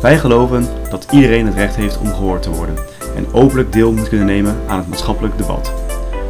[0.00, 2.74] Wij geloven dat iedereen het recht heeft om gehoord te worden
[3.16, 5.72] en openlijk deel moet kunnen nemen aan het maatschappelijk debat,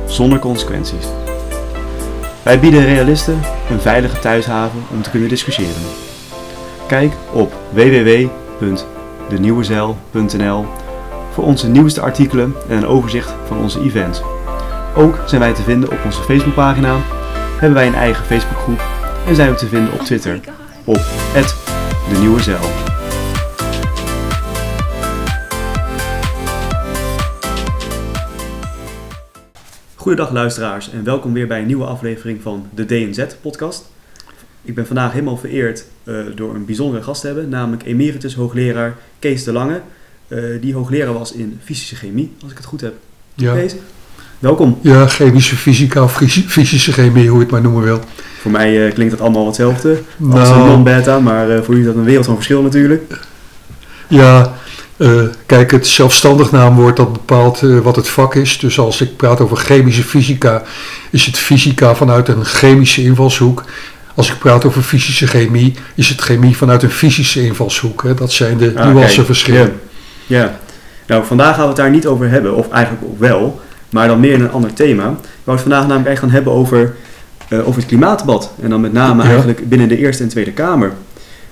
[0.07, 1.07] zonder consequenties.
[2.43, 3.41] Wij bieden realisten
[3.71, 5.83] een veilige thuishaven om te kunnen discussiëren.
[6.87, 10.67] Kijk op www.denieuwezeil.nl
[11.33, 14.23] voor onze nieuwste artikelen en een overzicht van onze events.
[14.97, 16.97] Ook zijn wij te vinden op onze Facebookpagina,
[17.51, 18.83] hebben wij een eigen Facebookgroep
[19.27, 20.41] en zijn we te vinden op Twitter
[20.85, 21.01] op
[22.09, 22.61] de Nieuwe Zeil.
[29.95, 33.91] Goedendag luisteraars en welkom weer bij een nieuwe aflevering van de DNZ podcast.
[34.63, 38.97] Ik ben vandaag helemaal vereerd uh, door een bijzondere gast te hebben, namelijk emeritus hoogleraar
[39.19, 39.81] Kees de Lange.
[40.29, 42.95] Uh, die hoogleraar was in fysische chemie, als ik het goed heb.
[43.35, 43.55] Ja.
[43.55, 43.75] Kees,
[44.39, 44.79] welkom.
[44.81, 46.13] Ja, chemische fysica of
[46.47, 48.01] fysische chemie, hoe je het maar noemen wil.
[48.41, 50.41] Voor mij uh, klinkt het allemaal hetzelfde Nou.
[50.41, 53.19] als een non-beta, maar uh, voor jullie is dat een wereld van verschil natuurlijk.
[54.09, 54.53] Ja,
[54.97, 58.59] uh, kijk, het zelfstandig naamwoord dat bepaalt wat het vak is.
[58.59, 60.63] Dus als ik praat over chemische fysica,
[61.11, 63.65] is het fysica vanuit een chemische invalshoek.
[64.15, 68.03] Als ik praat over fysische chemie, is het chemie vanuit een fysische invalshoek.
[68.03, 68.15] Hè?
[68.15, 69.81] Dat zijn de Ah, nuanceverschillen.
[70.27, 70.39] Ja.
[70.39, 70.59] ja,
[71.07, 73.61] nou vandaag gaan we het daar niet over hebben, of eigenlijk ook wel,
[73.97, 75.05] maar dan meer in een ander thema.
[75.11, 76.95] We gaan het vandaag namelijk echt gaan hebben over,
[77.51, 78.51] uh, over het klimaatdebat.
[78.63, 79.29] En dan met name Ja.
[79.29, 80.93] eigenlijk binnen de Eerste en Tweede Kamer.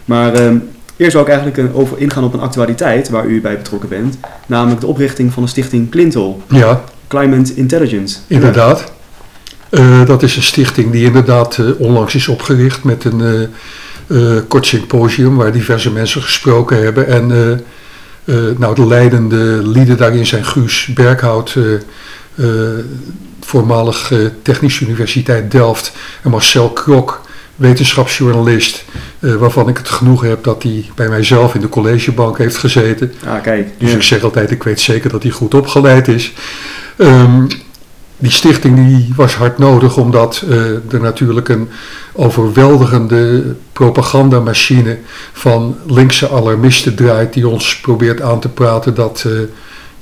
[0.05, 0.50] Maar uh,
[0.97, 4.19] eerst zou ik eigenlijk een, over ingaan op een actualiteit waar u bij betrokken bent.
[4.47, 8.19] Namelijk de oprichting van de stichting Clintel, Ja, Climate Intelligence.
[8.27, 8.92] inderdaad.
[9.70, 13.48] Uh, dat is een stichting die inderdaad uh, onlangs is opgericht met een
[14.06, 17.06] uh, kort symposium waar diverse mensen gesproken hebben.
[17.06, 17.27] En
[18.59, 21.56] nou, de leidende lieden daarin zijn Guus Berghout,
[23.41, 24.12] voormalig
[24.43, 27.21] Technische Universiteit Delft, en Marcel Krok,
[27.56, 28.84] wetenschapsjournalist,
[29.19, 33.12] waarvan ik het genoegen heb dat hij bij mijzelf in de collegebank heeft gezeten.
[33.27, 33.69] Ah, kijk.
[33.78, 33.97] Dus ja.
[33.97, 36.33] ik zeg altijd, ik weet zeker dat hij goed opgeleid is.
[36.99, 37.49] Um,
[38.19, 41.69] die stichting die was hard nodig omdat uh, er natuurlijk een
[42.12, 44.99] overweldigende propagandamachine
[45.33, 49.41] van linkse alarmisten draait die ons probeert aan te praten dat uh,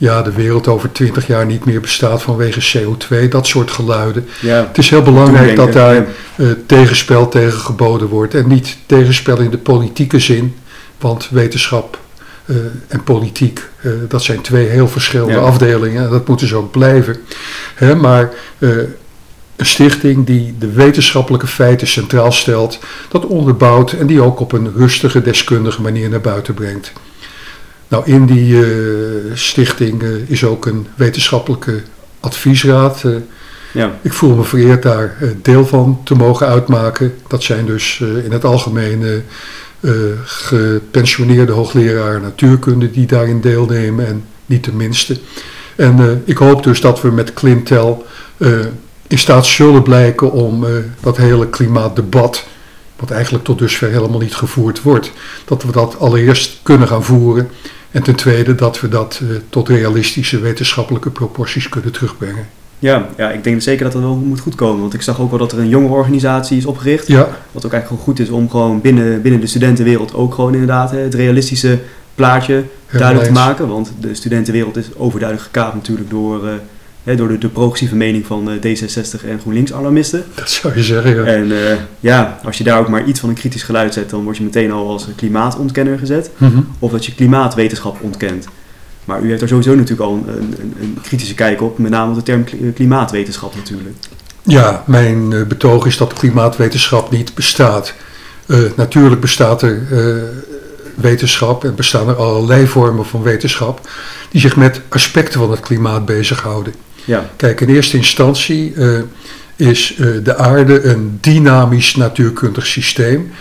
[0.03, 4.27] ja, de wereld over twintig jaar niet meer bestaat vanwege CO2, dat soort geluiden.
[4.41, 6.05] Ja, Het is heel belangrijk dat daar ja.
[6.37, 10.55] uh, tegenspel tegen geboden wordt en niet tegenspel in de politieke zin,
[10.99, 11.99] want wetenschap
[12.47, 12.57] uh,
[12.89, 15.39] en politiek, uh, dat zijn twee heel verschillende Ja.
[15.41, 16.05] afdelingen.
[16.05, 17.17] en Dat moeten ze ook blijven.
[17.75, 18.97] Hè, maar een
[19.57, 25.23] stichting die de wetenschappelijke feiten centraal stelt, dat onderbouwt en die ook op een rustige,
[25.23, 26.93] deskundige manier naar buiten brengt.
[27.93, 28.65] Nou, in die
[29.35, 31.83] stichting is ook een wetenschappelijke
[32.21, 33.05] adviesraad.
[33.73, 33.99] Ja.
[34.03, 37.15] Ik voel me vereerd daar deel van te mogen uitmaken.
[37.29, 39.23] Dat zijn dus in het algemeen
[40.25, 45.19] gepensioneerde hoogleraar natuurkunde die daarin deelnemen en niet de minste.
[45.77, 48.07] En ik hoop dus dat we met Clintel
[49.07, 50.67] in staat zullen blijken om
[51.01, 52.47] dat hele klimaatdebat,
[52.97, 55.13] wat eigenlijk tot dusver helemaal niet gevoerd wordt,
[55.45, 57.51] dat we dat allereerst kunnen gaan voeren.
[57.93, 62.47] En ten tweede dat we dat tot realistische wetenschappelijke proporties kunnen terugbrengen.
[62.79, 64.81] Ja, ja, ik denk zeker dat dat wel moet goedkomen.
[64.81, 67.07] Want ik zag ook wel dat er een jonge organisatie is opgericht.
[67.07, 67.29] Ja.
[67.53, 70.91] Wat ook eigenlijk gewoon goed is om gewoon binnen, binnen de studentenwereld ook gewoon inderdaad
[70.91, 71.79] hè, het realistische
[72.15, 73.69] plaatje duidelijk te maken.
[73.69, 76.51] Want de studentenwereld is overduidelijk gekaapt natuurlijk door, uh,
[77.05, 80.25] hè, door de, de progressieve mening van uh, D66 en GroenLinks-alarmisten.
[80.35, 81.25] Dat zou je zeggen, ja.
[81.25, 81.59] En uh,
[82.01, 84.43] ja, als je daar ook maar iets van een kritisch geluid zet, dan word je
[84.43, 86.31] meteen al als klimaatontkenner gezet.
[86.37, 86.69] Mm -hmm.
[86.79, 88.49] Of dat je klimaatwetenschap ontkent.
[89.05, 92.11] Maar u heeft daar sowieso natuurlijk al een, een, een, kritische kijk op, met name
[92.11, 93.97] op de term klimaatwetenschap natuurlijk.
[94.43, 97.95] Ja, mijn betoog is dat klimaatwetenschap niet bestaat.
[98.47, 100.23] Uh, natuurlijk bestaat er uh,
[100.95, 103.89] wetenschap en bestaan er allerlei vormen van wetenschap
[104.31, 106.75] die zich met aspecten van het klimaat bezighouden.
[107.05, 107.31] Ja.
[107.37, 108.75] Kijk, in eerste instantie
[109.57, 113.33] is de aarde een dynamisch natuurkundig systeem.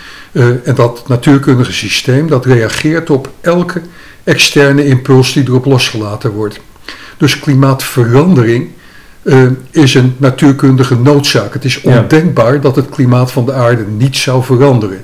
[0.64, 3.82] en dat natuurkundige systeem dat reageert op elke
[4.24, 6.60] externe impuls die erop losgelaten wordt.
[7.18, 8.70] Dus klimaatverandering
[9.24, 11.54] uh, is een natuurkundige noodzaak.
[11.54, 12.60] Het is ondenkbaar ja.
[12.60, 15.00] dat het klimaat van de aarde niet zou veranderen.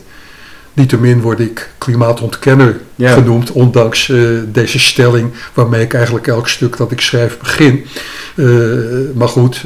[0.77, 6.91] Niettemin word ik klimaatontkenner genoemd, ondanks uh, deze stelling waarmee ik eigenlijk elk stuk dat
[6.91, 7.85] ik schrijf begin.
[8.35, 8.77] Uh,
[9.15, 9.65] maar goed,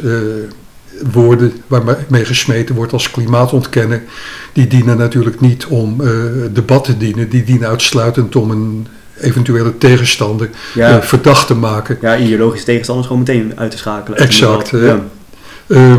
[1.11, 4.01] woorden waarmee gesmeten wordt als klimaatontkenner,
[4.53, 6.01] die dienen natuurlijk niet om
[6.53, 8.87] debat te dienen, die dienen uitsluitend om een
[9.19, 11.03] eventuele tegenstander ja.
[11.03, 11.97] verdacht te maken.
[12.01, 14.19] Ja, ideologische tegenstanders gewoon meteen uit te schakelen.
[14.19, 14.69] Exact.
[14.69, 14.99] Ja.
[15.67, 15.95] Uh,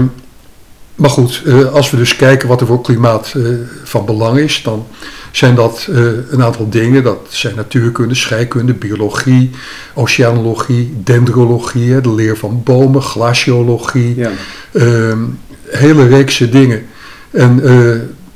[0.94, 3.42] maar goed, eh, als we dus kijken wat er voor klimaat eh,
[3.84, 4.86] van belang is, dan
[5.30, 7.02] zijn dat eh, een aantal dingen.
[7.02, 9.50] Dat zijn natuurkunde, scheikunde, biologie,
[9.94, 14.30] oceanologie, dendrologie, de leer van bomen, glaciologie, Ja.
[14.72, 15.18] ehm,
[15.68, 16.86] hele reekse dingen.
[17.30, 17.62] En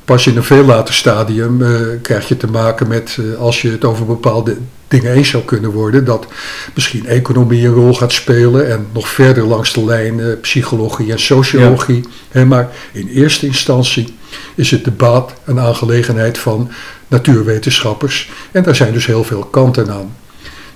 [0.04, 1.62] pas in een veel later stadium
[2.02, 4.56] krijg je te maken met, als je het over bepaalde
[4.88, 6.26] dingen eens zou kunnen worden, dat
[6.74, 12.04] misschien economie een rol gaat spelen en nog verder langs de lijn psychologie en sociologie.
[12.28, 14.14] Hè, maar in eerste instantie
[14.54, 16.70] is het debat een aangelegenheid van
[17.08, 20.16] natuurwetenschappers en daar zijn dus heel veel kanten aan.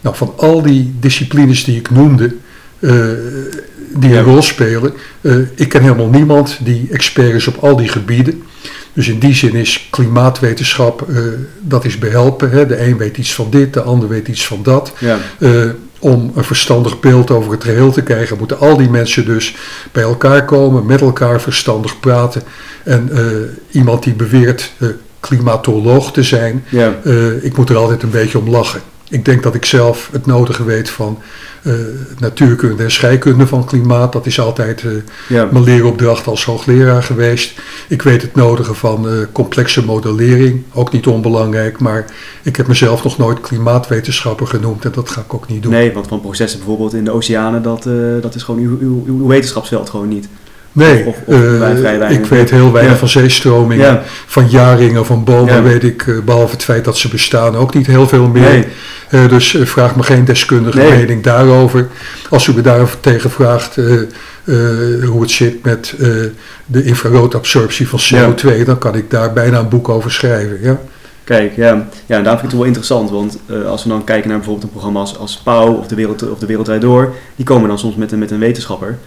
[0.01, 2.35] Nou, van al die disciplines die ik noemde,
[2.79, 2.93] eh,
[3.95, 4.19] die Ja.
[4.19, 8.43] een rol spelen, eh, ik ken helemaal niemand die expert is op al die gebieden.
[8.93, 11.17] Dus in die zin is klimaatwetenschap, eh,
[11.61, 12.51] dat is behelpen.
[12.51, 12.67] Hè.
[12.67, 14.93] De een weet iets van dit, de ander weet iets van dat.
[14.99, 15.19] Ja.
[15.39, 15.51] Eh,
[15.99, 19.57] om een verstandig beeld over het geheel te krijgen, moeten al die mensen dus
[19.93, 22.43] bij elkaar komen, met elkaar verstandig praten.
[22.85, 23.25] En eh,
[23.71, 24.73] iemand die beweert
[25.21, 26.95] klimatoloog te zijn, Ja.
[27.41, 28.81] ik moet er altijd een beetje om lachen.
[29.11, 31.19] Ik denk dat ik zelf het nodige weet van
[31.63, 31.73] eh,
[32.19, 34.13] natuurkunde en scheikunde van klimaat.
[34.13, 34.91] Dat is altijd eh,
[35.29, 35.49] Ja.
[35.51, 37.61] mijn leeropdracht als hoogleraar geweest.
[37.89, 41.79] Ik weet het nodige van eh, complexe modellering, ook niet onbelangrijk.
[41.79, 42.05] Maar
[42.43, 45.73] ik heb mezelf nog nooit klimaatwetenschapper genoemd en dat ga ik ook niet doen.
[45.73, 47.89] Nee, want van processen bijvoorbeeld in de oceanen, dat,
[48.23, 50.29] dat is gewoon uw, uw, uw wetenschapsveld gewoon niet.
[50.73, 52.99] Nee, Of- of eh, ik weet heel weinig Ja.
[52.99, 54.03] van zeestromingen, Ja.
[54.27, 55.63] van jaringen, van bomen Ja.
[55.63, 58.43] weet ik, eh, behalve het feit dat ze bestaan, ook niet heel veel meer.
[58.51, 58.65] Nee.
[59.09, 60.91] Eh, dus vraag me geen deskundige Nee.
[60.91, 61.89] mening daarover.
[62.31, 65.95] Als u me daartegen vraagt eh, eh, hoe het zit met
[66.67, 70.59] de infraroodabsorptie van CO2, dan kan ik daar bijna een boek over schrijven.
[70.63, 70.81] Ja?
[71.25, 74.29] Kijk, ja, ja en daar vind ik het wel interessant, want als we dan kijken
[74.29, 77.15] naar bijvoorbeeld een programma als, als Pauw of de, wereld, of de Wereld Draait Door,
[77.37, 78.99] die komen dan soms met een, met een wetenschapper.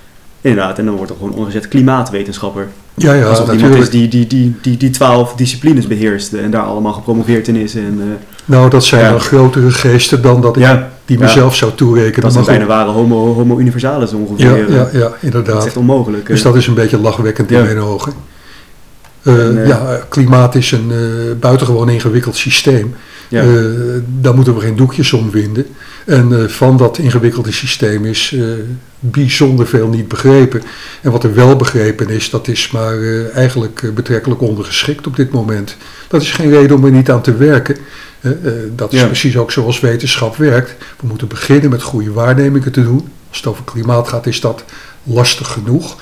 [0.43, 2.67] Inderdaad, en dan wordt er gewoon omgezet klimaatwetenschapper.
[2.93, 3.81] Ja, ja, Alsof iemand natuurlijk.
[3.83, 7.75] is die die, die, die die twaalf disciplines beheerst en daar allemaal gepromoveerd in is.
[7.75, 8.05] En, eh,
[8.45, 9.09] Nou, dat zijn Ja.
[9.09, 11.23] dan grotere geesten dan dat ik ja, die ja.
[11.25, 12.21] mezelf zou toerekenen.
[12.21, 14.57] dat zijn bijna ware homo, homo universalis ongeveer.
[14.57, 14.75] ja, eh.
[14.75, 15.65] ja, ja, Dat is inderdaad.
[15.65, 16.25] echt onmogelijk.
[16.27, 16.45] Dus eh.
[16.45, 18.13] dat is een beetje lachwekkend in mijn ogen.
[19.23, 22.95] Eh, eh, ja, klimaat is een eh, buitengewoon ingewikkeld systeem.
[23.27, 23.43] ja.
[24.19, 25.65] Daar moeten we geen doekjes om winden.
[26.05, 28.35] En van dat ingewikkelde systeem is
[28.99, 30.61] bijzonder veel niet begrepen.
[31.01, 33.01] En wat er wel begrepen is, dat is maar
[33.33, 35.77] eigenlijk betrekkelijk ondergeschikt op dit moment.
[36.07, 37.77] Dat is geen reden om er niet aan te werken.
[38.75, 39.05] Dat is Ja.
[39.05, 40.75] precies ook zoals wetenschap werkt.
[40.99, 43.09] We moeten beginnen met goede waarnemingen te doen.
[43.29, 44.63] Als het over klimaat gaat, is dat
[45.03, 45.97] lastig genoeg.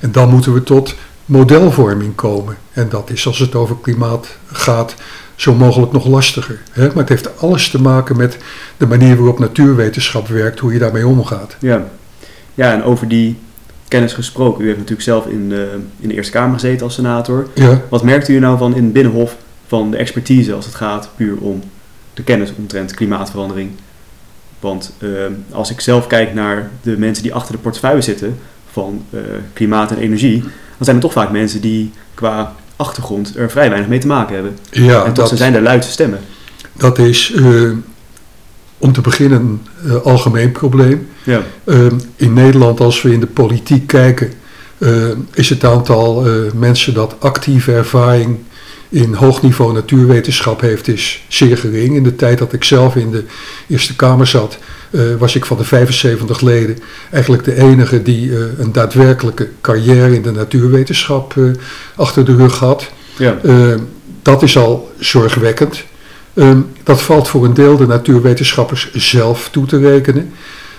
[0.00, 0.94] En dan moeten we tot
[1.26, 2.56] modelvorming komen.
[2.72, 4.94] En dat is als het over klimaat gaat
[5.36, 6.60] zo mogelijk nog lastiger.
[6.70, 6.86] Hè?
[6.86, 8.38] Maar het heeft alles te maken met
[8.76, 11.56] de manier waarop natuurwetenschap werkt, hoe je daarmee omgaat.
[11.58, 11.84] Ja.
[12.54, 13.38] ja, en over die
[13.88, 14.62] kennis gesproken.
[14.62, 17.46] U heeft natuurlijk zelf in de, in de Eerste Kamer gezeten als senator.
[17.54, 19.36] Ja, Wat merkt u nou van in het Binnenhof
[19.66, 21.62] van de expertise als het gaat puur om
[22.14, 23.70] de kennis omtrent klimaatverandering?
[24.60, 25.08] Want eh,
[25.50, 28.38] als ik zelf kijk naar de mensen die achter de portefeuille zitten
[28.70, 29.20] van eh,
[29.52, 30.44] klimaat en energie,
[30.76, 34.34] dan zijn er toch vaak mensen die qua achtergrond er vrij weinig mee te maken
[34.34, 34.58] hebben.
[34.70, 36.20] ja en toch dat, zijn de luidste stemmen.
[36.72, 37.70] dat is eh,
[38.78, 41.08] om te beginnen een eh, algemeen probleem.
[41.22, 44.32] Ja, Eh, in Nederland, als we in de politiek kijken,
[44.78, 44.90] eh,
[45.32, 48.38] is het aantal mensen dat actieve ervaring
[48.88, 51.94] in hoog niveau natuurwetenschap heeft, is zeer gering.
[51.94, 53.24] In de tijd dat ik zelf in de
[53.68, 54.58] Eerste Kamer zat,
[54.90, 56.78] eh, was ik van de 75 leden
[57.10, 61.44] eigenlijk de enige die eh, een daadwerkelijke carrière in de natuurwetenschap eh,
[61.96, 62.90] achter de rug had.
[63.16, 63.38] ja,
[64.22, 65.84] dat is al zorgwekkend.
[66.34, 70.32] Ehm, dat valt voor een deel de natuurwetenschappers zelf toe te rekenen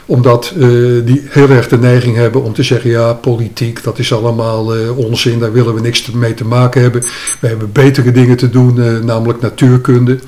[0.09, 0.67] omdat eh,
[1.05, 4.97] die heel erg de neiging hebben om te zeggen, ja, politiek, dat is allemaal eh,
[4.97, 7.01] onzin, daar willen we niks mee te maken hebben.
[7.39, 10.19] We hebben betere dingen te doen, eh, namelijk natuurkunde.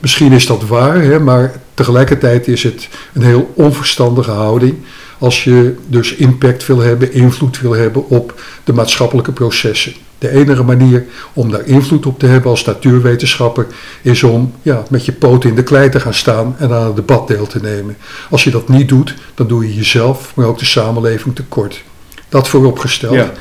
[0.00, 4.74] Misschien is dat waar, hè, maar tegelijkertijd is het een heel onverstandige houding.
[5.18, 9.92] Als je dus impact wil hebben, invloed wil hebben op de maatschappelijke processen.
[10.24, 13.66] De enige manier om daar invloed op te hebben als natuurwetenschapper
[14.02, 16.96] is om ja, met je poten in de klei te gaan staan en aan het
[16.96, 17.96] debat deel te nemen.
[18.30, 21.82] Als je dat niet doet, dan doe je jezelf, maar ook de samenleving tekort.
[22.28, 23.14] Dat vooropgesteld.
[23.14, 23.32] ja,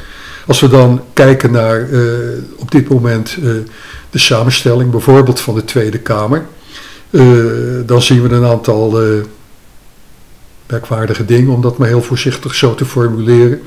[0.47, 1.99] Als we dan kijken naar eh,
[2.57, 3.49] op dit moment eh,
[4.09, 6.45] de samenstelling, bijvoorbeeld van de Tweede Kamer,
[7.09, 7.23] eh,
[7.85, 8.99] dan zien we een aantal
[10.67, 13.61] merkwaardige dingen, om dat maar heel voorzichtig zo te formuleren.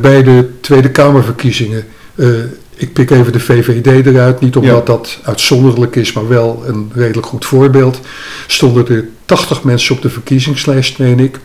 [0.00, 1.84] Bij de Tweede Kamerverkiezingen,
[2.18, 2.28] eh,
[2.76, 4.92] ik pik even de VVD eruit, niet omdat Ja.
[4.94, 8.00] dat uitzonderlijk is, maar wel een redelijk goed voorbeeld,
[8.46, 11.38] stonden er 80 mensen op de verkiezingslijst, meen ik.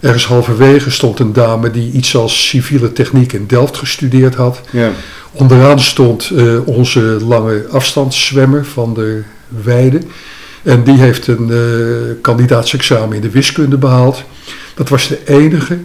[0.00, 4.60] Ergens halverwege stond een dame die iets als civiele techniek in Delft gestudeerd had.
[4.70, 4.90] Ja.
[5.32, 9.22] Onderaan stond eh, onze lange afstandszwemmer van de
[9.64, 10.00] Weide.
[10.62, 11.58] En die heeft een uh,
[12.20, 14.22] kandidaatsexamen in de wiskunde behaald.
[14.74, 15.78] Dat was de enige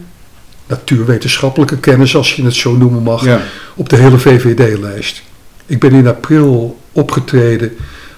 [0.72, 3.42] natuurwetenschappelijke kennis, als je het zo noemen mag, Ja.
[3.76, 5.22] op de hele VVD-lijst.
[5.66, 7.72] Ik ben in april opgetreden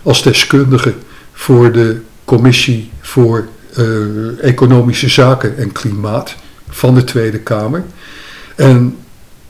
[0.04, 0.94] als deskundige
[1.34, 3.86] voor de commissie voor eh,
[4.42, 6.36] economische zaken en klimaat
[6.70, 7.84] van de Tweede Kamer.
[8.56, 8.98] En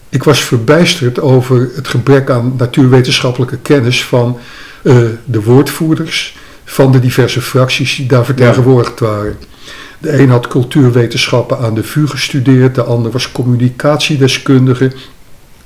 [0.09, 4.37] ik was verbijsterd over het gebrek aan natuurwetenschappelijke kennis van
[4.83, 4.95] eh,
[5.25, 6.37] de woordvoerders
[6.73, 9.37] van de diverse fracties die daar vertegenwoordigd waren.
[9.99, 14.91] De een had cultuurwetenschappen aan de VU gestudeerd, de ander was communicatiedeskundige.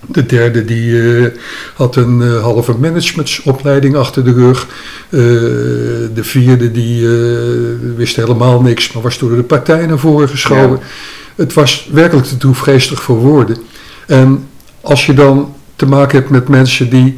[0.06, 1.32] De derde die eh,
[1.74, 4.68] had een eh, halve managementsopleiding achter de rug.
[5.10, 5.20] Eh,
[6.14, 7.08] de vierde die
[7.96, 10.80] wist helemaal niks, maar was door de partij naar voren geschoven.
[11.36, 13.58] Het was werkelijk te droefgeestig voor woorden.
[14.08, 14.48] En
[14.82, 17.14] als je dan te maken hebt met mensen die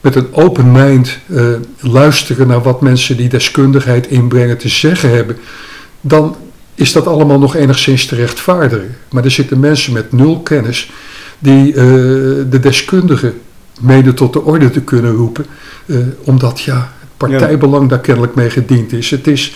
[0.00, 1.44] met een open mind eh,
[1.80, 5.36] luisteren naar wat mensen die deskundigheid inbrengen te zeggen hebben,
[6.00, 6.36] dan
[6.74, 8.96] is dat allemaal nog enigszins te rechtvaardigen.
[9.10, 10.90] Maar er zitten mensen met nul kennis
[11.38, 11.82] die eh,
[12.50, 13.34] de deskundigen
[13.80, 15.46] mede tot de orde te kunnen roepen,
[15.86, 19.10] eh, omdat ja, het partijbelang daar kennelijk mee gediend is.
[19.10, 19.54] Het is,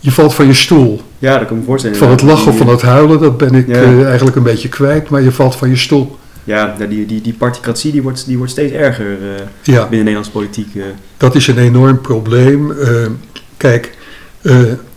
[0.00, 1.00] je valt van je stoel.
[1.18, 1.96] ja, dat kan ik me voorstellen.
[1.96, 4.04] Van het lachen of van het huilen, dat ben ik Ja.
[4.04, 6.18] eigenlijk een beetje kwijt, maar je valt van je stoel.
[6.44, 9.16] Ja, ja, die, die, die particratie die wordt, die wordt steeds erger eh,
[9.62, 9.72] Ja.
[9.72, 10.74] binnen de Nederlandse politiek.
[10.74, 10.82] eh.
[11.16, 12.70] Dat is een enorm probleem.
[12.72, 13.06] Eh,
[13.56, 13.96] kijk,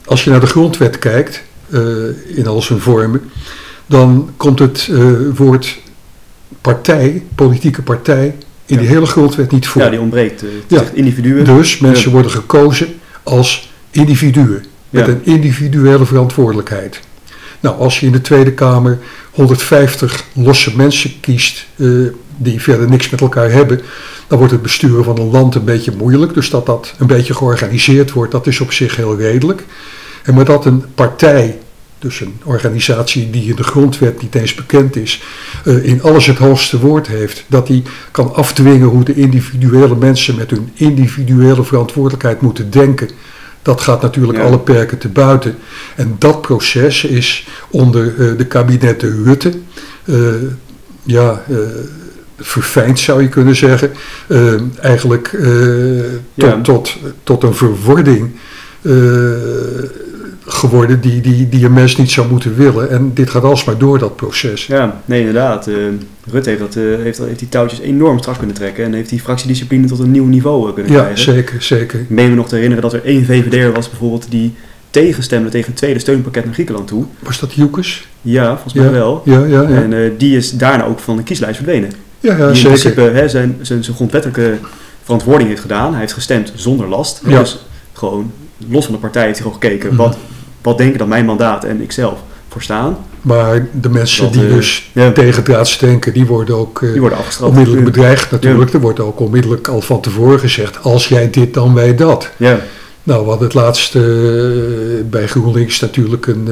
[0.05, 1.43] als je naar de grondwet kijkt,
[2.27, 3.21] in al zijn vormen,
[3.85, 4.89] dan komt het
[5.35, 5.77] woord
[6.61, 8.25] partij, politieke partij,
[8.65, 8.77] in Ja.
[8.77, 9.81] die hele grondwet niet voor.
[9.81, 10.43] ja, die ontbreekt.
[10.67, 10.83] Ja.
[10.93, 11.45] individuen.
[11.45, 12.11] Dus mensen Ja.
[12.13, 12.87] worden gekozen
[13.23, 16.99] als individuen, met een individuele verantwoordelijkheid.
[17.65, 18.99] Nou, als je in de Tweede Kamer
[19.31, 21.87] 150 losse mensen kiest eh,
[22.37, 23.81] die verder niks met elkaar hebben,
[24.27, 26.33] dan wordt het besturen van een land een beetje moeilijk.
[26.33, 29.63] Dus dat dat een beetje georganiseerd wordt, dat is op zich heel redelijk.
[30.23, 31.59] En maar dat een partij,
[31.99, 35.23] dus een organisatie die in de grondwet niet eens bekend is,
[35.63, 40.35] eh, in alles het hoogste woord heeft, dat die kan afdwingen hoe de individuele mensen
[40.35, 43.09] met hun individuele verantwoordelijkheid moeten denken.
[43.65, 44.43] Dat gaat natuurlijk Ja.
[44.43, 45.55] alle perken te buiten.
[45.95, 49.51] En dat proces is onder eh, de kabinetten Rutte,
[50.05, 50.15] eh,
[51.03, 51.57] ja, eh,
[52.39, 53.91] verfijnd zou je kunnen zeggen,
[54.81, 55.29] eigenlijk
[56.35, 56.61] tot, Ja.
[56.61, 58.31] tot, tot een verwording
[60.47, 62.89] geworden die, die, die een mens niet zou moeten willen.
[62.89, 64.65] En dit gaat alsmaar door, dat proces.
[64.65, 65.67] Ja, nee, inderdaad.
[65.67, 65.73] eh
[66.31, 69.19] Rutte heeft, dat, eh, heeft, heeft die touwtjes enorm strak kunnen trekken en heeft die
[69.21, 71.23] fractiediscipline tot een nieuw niveau eh, kunnen Ja, krijgen.
[71.23, 71.99] zeker, zeker.
[71.99, 74.53] Ik meen me nog te herinneren dat er één VVD'er was bijvoorbeeld die
[74.89, 77.05] tegenstemde tegen het tweede steunpakket naar Griekenland toe.
[77.19, 78.07] Was dat Joekes?
[78.21, 78.91] Ja, volgens mij Ja.
[78.91, 79.21] wel.
[79.25, 79.67] Ja, ja, ja.
[79.67, 81.91] En die is daarna ook van de kieslijst verdwenen.
[82.19, 82.69] ja, ja die in zeker.
[82.69, 84.57] principe hè, zijn, zijn, zijn grondwettelijke
[85.03, 85.91] verantwoording heeft gedaan.
[85.91, 87.21] Hij heeft gestemd zonder last.
[87.27, 87.39] Ja.
[87.39, 88.31] Dus gewoon
[88.67, 89.89] los van de partij heeft hij gewoon gekeken.
[89.89, 89.97] Mhm.
[89.97, 90.17] Wat,
[90.65, 92.19] wat denken dat mijn mandaat en ikzelf
[92.49, 92.97] voor staan?
[93.21, 96.99] Maar de mensen Dat, die eh, dus Ja, tegendraads denken, die worden ook eh, die
[97.01, 98.73] worden onmiddellijk bedreigd natuurlijk.
[98.73, 102.29] Er wordt ook onmiddellijk al van tevoren gezegd, als jij dit, dan wij dat.
[102.37, 102.59] Ja,
[103.03, 104.01] Nou, we hadden het laatst eh,
[105.09, 106.49] bij GroenLinks natuurlijk een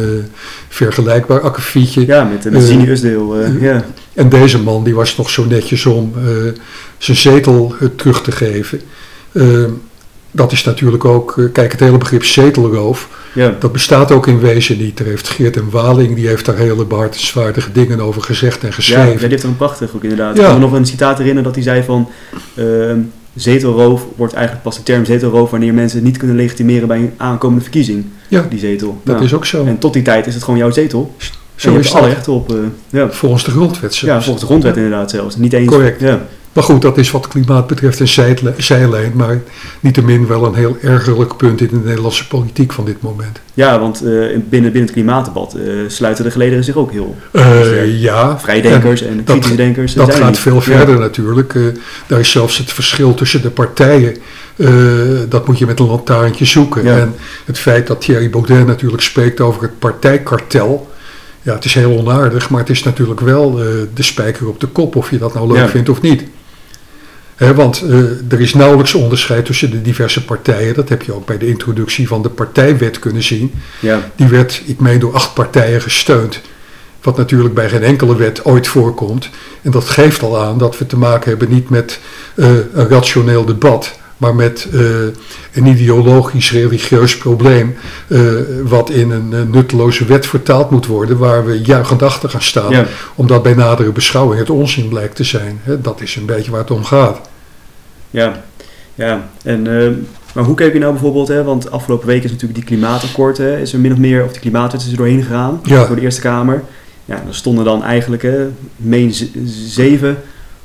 [0.70, 2.06] vergelijkbaar akkefietje.
[2.06, 3.36] ja met, met Eh, Zini Usdeel.
[3.60, 3.84] ja.
[4.14, 6.14] En deze man die was nog zo netjes om
[6.98, 8.82] zijn zetel terug te geven.
[10.36, 13.56] Dat is natuurlijk ook, eh, kijk het hele begrip zetelroof, Ja.
[13.60, 15.00] dat bestaat ook in wezen niet.
[15.00, 18.74] Er heeft Geert en Waling, die heeft daar hele behartenswaardige dingen over gezegd en Ja,
[18.74, 19.18] geschreven.
[19.20, 20.36] die heeft er een prachtig ook inderdaad.
[20.36, 20.42] Ja.
[20.42, 22.10] Ik kan me nog een citaat herinneren dat hij zei van...
[22.56, 23.00] ehm,
[23.36, 27.14] zetelroof wordt eigenlijk pas de term zetelroof wanneer mensen het niet kunnen legitimeren bij een
[27.18, 28.06] aankomende verkiezing.
[28.28, 28.98] Ja, Die zetel.
[29.04, 29.66] dat Nou, is ook zo.
[29.66, 31.16] En tot die tijd is het gewoon jouw zetel.
[31.56, 32.52] Zo je is hebt alle op.
[32.52, 32.58] eh,
[32.90, 33.12] ja.
[33.12, 34.24] Volgens de grondwet ja, zelfs.
[34.26, 35.36] volgens de grondwet inderdaad zelfs.
[35.36, 35.68] Niet eens.
[35.68, 36.00] Correct.
[36.02, 36.22] Ja.
[36.54, 39.42] Maar goed, dat is wat klimaat betreft een zijlijn, maar
[39.80, 43.40] niettemin wel een heel ergerlijk punt in de Nederlandse politiek van dit moment.
[43.54, 47.16] Ja, want eh, binnen, binnen het klimaatdebat eh, sluiten de gelederen zich ook heel.
[47.32, 49.94] Eh, ja, Vrijdenkers en, dat- kritische denkers.
[49.94, 50.62] dat zijn gaat veel Ja.
[50.62, 51.56] verder natuurlijk.
[52.08, 54.18] Daar is zelfs het verschil tussen de partijen,
[55.30, 56.84] dat moet je met een lantaarntje zoeken.
[56.84, 56.98] Ja.
[56.98, 60.92] En het feit dat Thierry Baudet natuurlijk spreekt over het partijkartel,
[61.42, 63.52] ja, het is heel onaardig, maar het is natuurlijk wel
[63.94, 65.68] de spijker op de kop of je dat nou leuk Ja.
[65.68, 66.24] vindt of niet.
[67.38, 70.74] Want eh, er is nauwelijks onderscheid tussen de diverse partijen.
[70.74, 73.54] Dat heb je ook bij de introductie van de partijwet kunnen zien.
[73.80, 76.42] Ja, Die werd, ik meen, door acht partijen gesteund.
[77.02, 79.30] Wat natuurlijk bij geen enkele wet ooit voorkomt.
[79.62, 82.00] En dat geeft al aan dat we te maken hebben niet met
[82.36, 84.00] eh, een rationeel debat.
[84.18, 84.80] Maar met eh,
[85.54, 87.76] een ideologisch religieus probleem,
[88.08, 88.22] eh,
[88.64, 92.72] wat in een eh, nutteloze wet vertaald moet worden, waar we juichend achter gaan staan,
[92.72, 92.86] Ja.
[93.16, 95.60] omdat bij nadere beschouwing het onzin blijkt te zijn.
[95.64, 97.20] Hè, dat is een beetje waar het om gaat.
[98.10, 98.44] Ja,
[98.96, 99.30] ja.
[99.44, 99.62] En,
[100.34, 103.60] maar hoe keek je nou bijvoorbeeld, hè, want afgelopen week is natuurlijk die klimaatakkoord, hè,
[103.60, 105.86] is er min of meer, of die klimaatwet is er doorheen gegaan, Ja.
[105.86, 106.64] door de Eerste Kamer.
[107.06, 109.14] Ja, er stonden dan eigenlijk, hè, meen
[109.68, 110.18] zeven,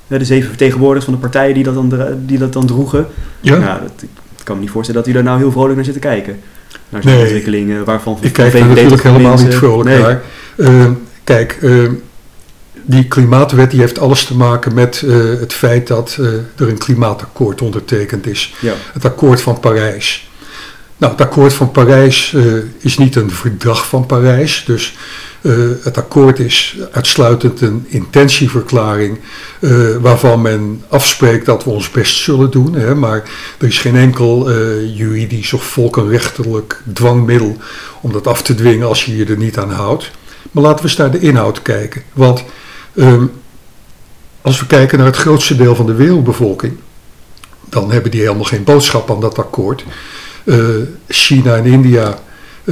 [0.08, 1.92] de zeven vertegenwoordigers van de partijen die dat dan,
[2.26, 3.06] die dat dan droegen.
[3.40, 3.80] Ja?
[3.82, 6.40] Dat, ik kan me niet voorstellen dat die daar nou heel vrolijk naar zitten kijken.
[6.88, 7.20] Naar zo'n Nee.
[7.20, 9.98] ontwikkelingen waarvan Ik van kijk er natuurlijk helemaal niet GroenLinks, vrolijk nee.
[9.98, 10.22] naar.
[10.56, 10.92] Ehm,
[11.24, 11.92] kijk, ehm,
[12.84, 16.78] die klimaatwet die heeft alles te maken met eh, het feit dat eh, er een
[16.78, 18.54] klimaatakkoord ondertekend is.
[18.60, 20.30] Ja, Het akkoord van Parijs.
[20.96, 22.42] Nou, het akkoord van Parijs eh,
[22.78, 24.64] is niet een verdrag van Parijs.
[24.66, 24.96] Dus
[25.40, 25.52] eh,
[25.83, 29.18] het akkoord is uitsluitend een intentieverklaring
[29.61, 32.75] eh, waarvan men afspreekt dat we ons best zullen doen.
[32.75, 37.57] Hè, maar er is geen enkel eh, juridisch of volkenrechtelijk dwangmiddel
[38.00, 40.11] om dat af te dwingen als je je er niet aan houdt.
[40.50, 42.02] Maar laten we eens naar de inhoud kijken.
[42.12, 42.45] Want
[42.95, 43.26] ehm,
[44.42, 46.76] als we kijken naar het grootste deel van de wereldbevolking,
[47.68, 49.85] dan hebben die helemaal geen boodschap aan dat akkoord.
[51.09, 52.18] China en India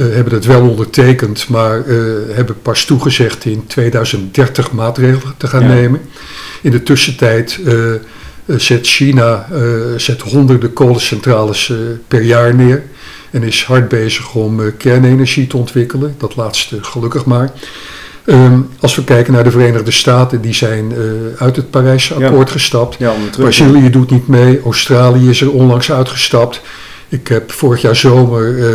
[0.01, 1.95] hebben het wel ondertekend, maar eh,
[2.31, 5.67] hebben pas toegezegd in 2030 maatregelen te gaan Ja.
[5.67, 6.01] nemen.
[6.61, 7.99] In de tussentijd eh, eh,
[8.57, 9.61] zet China eh,
[9.97, 11.77] zet honderden kolencentrales eh,
[12.07, 12.83] per jaar neer
[13.31, 16.15] en is hard bezig om eh, kernenergie te ontwikkelen.
[16.17, 17.51] Dat laatste gelukkig maar.
[18.25, 20.97] Ehm, als we kijken naar de Verenigde Staten, die zijn eh,
[21.41, 22.27] uit het Parijse Ja.
[22.27, 22.95] akkoord gestapt.
[22.99, 23.49] ja onder Trump.
[23.49, 26.61] Brazilië doet niet mee, Australië is er onlangs uitgestapt.
[27.09, 28.65] Ik heb vorig jaar zomer eh,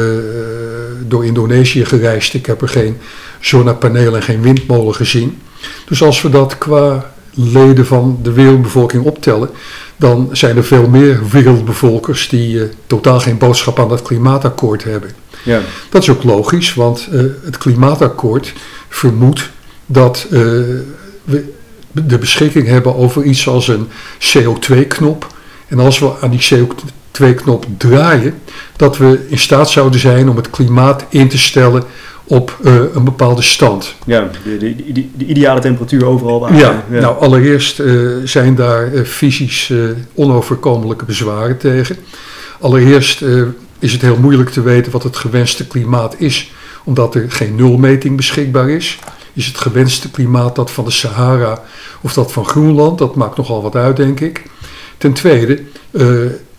[1.08, 2.34] door Indonesië gereisd.
[2.34, 2.96] Ik heb er geen
[3.40, 5.38] zonnepanelen en geen windmolen gezien.
[5.86, 9.50] Dus als we dat qua leden van de wereldbevolking optellen,
[9.96, 15.10] dan zijn er veel meer wereldbevolkers die eh, totaal geen boodschap aan dat klimaatakkoord hebben.
[15.44, 18.52] Ja, Dat is ook logisch, want eh, het klimaatakkoord
[18.88, 19.50] vermoedt
[19.86, 20.40] dat eh,
[21.24, 21.52] we
[21.92, 23.88] de beschikking hebben over iets als een
[24.20, 25.26] CO2-knop.
[25.68, 26.40] En als we aan die
[27.12, 28.34] CO2-knop draaien,
[28.76, 31.82] dat we in staat zouden zijn om het klimaat in te stellen
[32.24, 33.94] op eh, een bepaalde stand.
[34.06, 36.56] ja de, de, de, de ideale temperatuur overal waar.
[36.56, 39.78] Ja, nou allereerst eh, zijn daar fysisch eh,
[40.14, 41.96] onoverkomelijke bezwaren tegen.
[42.60, 43.24] Allereerst
[43.78, 46.52] is het heel moeilijk te weten wat het gewenste klimaat is,
[46.84, 48.98] omdat er geen nulmeting beschikbaar is.
[49.32, 51.60] Is het gewenste klimaat dat van de Sahara
[52.00, 52.98] of dat van Groenland?
[52.98, 54.42] Dat maakt nogal wat uit, denk ik.
[54.98, 55.62] Ten tweede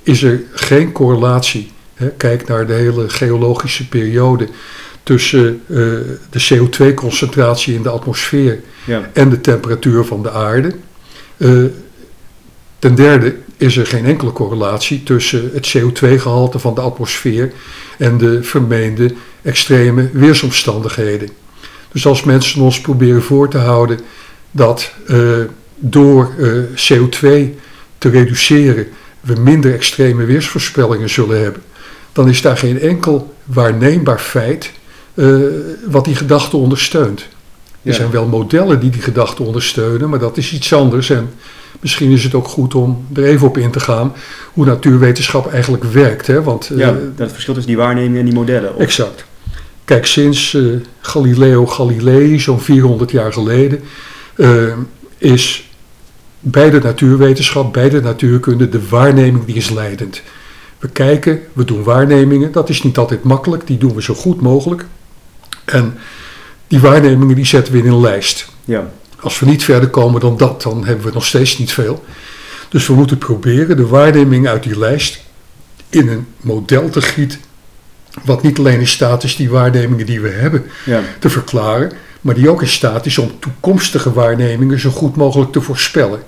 [0.04, 1.72] is er geen correlatie.
[1.94, 4.48] Hè, kijk naar de hele geologische periode
[5.04, 5.76] tussen eh,
[6.30, 10.72] de CO2-concentratie in de atmosfeer ja, en de temperatuur van de aarde.
[11.38, 11.64] Eh,
[12.80, 17.52] ten derde is er geen enkele correlatie tussen het CO2-gehalte van de atmosfeer
[17.98, 21.30] en de vermeende extreme weersomstandigheden.
[21.92, 24.00] Dus als mensen ons proberen voor te houden
[24.52, 25.18] dat eh,
[25.76, 27.22] door eh, CO2
[27.98, 28.88] te reduceren
[29.24, 31.62] we minder extreme weersvoorspellingen zullen hebben,
[32.12, 34.72] dan is daar geen enkel waarneembaar feit
[35.14, 35.28] eh,
[35.90, 37.28] wat die gedachte ondersteunt.
[37.82, 41.10] Er zijn wel modellen die die gedachte ondersteunen, maar dat is iets anders.
[41.10, 41.30] En
[41.80, 44.14] misschien is het ook goed om er even op in te gaan
[44.54, 46.28] hoe natuurwetenschap eigenlijk werkt.
[46.28, 46.44] Hè?
[46.44, 48.76] Want, eh, ja, dat verschil tussen die waarnemingen en die modellen.
[48.76, 49.26] Of- Exact.
[49.86, 50.64] Kijk, sinds eh,
[51.02, 53.80] Galileo Galilei, zo'n 400 jaar geleden,
[55.18, 55.70] is
[56.46, 60.22] bij de natuurwetenschap, bij de natuurkunde, de waarneming die is leidend.
[60.80, 64.42] We kijken, we doen waarnemingen, dat is niet altijd makkelijk, die doen we zo goed
[64.42, 64.86] mogelijk.
[65.66, 65.98] En
[66.68, 68.50] die waarnemingen die zetten we in een lijst.
[68.66, 72.04] Ja, Als we niet verder komen dan dat, dan hebben we nog steeds niet veel.
[72.70, 75.24] Dus we moeten proberen de waarnemingen uit die lijst
[75.90, 77.40] in een model te gieten.
[78.24, 81.92] Wat niet alleen in staat is die waarnemingen die we hebben ja, te verklaren,
[82.24, 86.20] maar die ook in staat is om toekomstige waarnemingen zo goed mogelijk te voorspellen.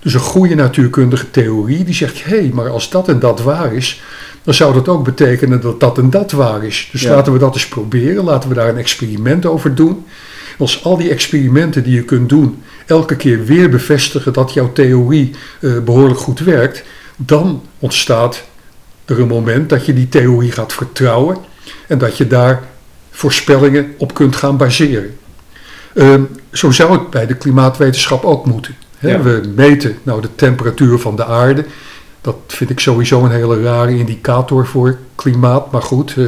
[0.00, 3.74] Dus een goede natuurkundige theorie die zegt, hé, hey, maar als dat en dat waar
[3.74, 4.02] is,
[4.42, 6.88] dan zou dat ook betekenen dat dat en dat waar is.
[6.92, 7.14] Dus Ja.
[7.14, 10.04] laten we dat eens proberen, laten we daar een experiment over doen.
[10.58, 15.30] Als al die experimenten die je kunt doen elke keer weer bevestigen dat jouw theorie
[15.60, 16.82] eh, behoorlijk goed werkt,
[17.16, 18.44] dan ontstaat
[19.04, 21.36] er een moment dat je die theorie gaat vertrouwen
[21.88, 22.62] en dat je daar
[23.14, 25.16] voorspellingen op kunt gaan baseren.
[25.94, 26.22] Ehm,
[26.52, 28.74] zo zou het bij de klimaatwetenschap ook moeten.
[28.98, 29.10] Hè?
[29.10, 29.22] Ja.
[29.22, 31.64] We meten nou de temperatuur van de aarde.
[32.20, 35.72] Dat vind ik sowieso een hele rare indicator voor klimaat.
[35.72, 36.26] Maar goed, eh,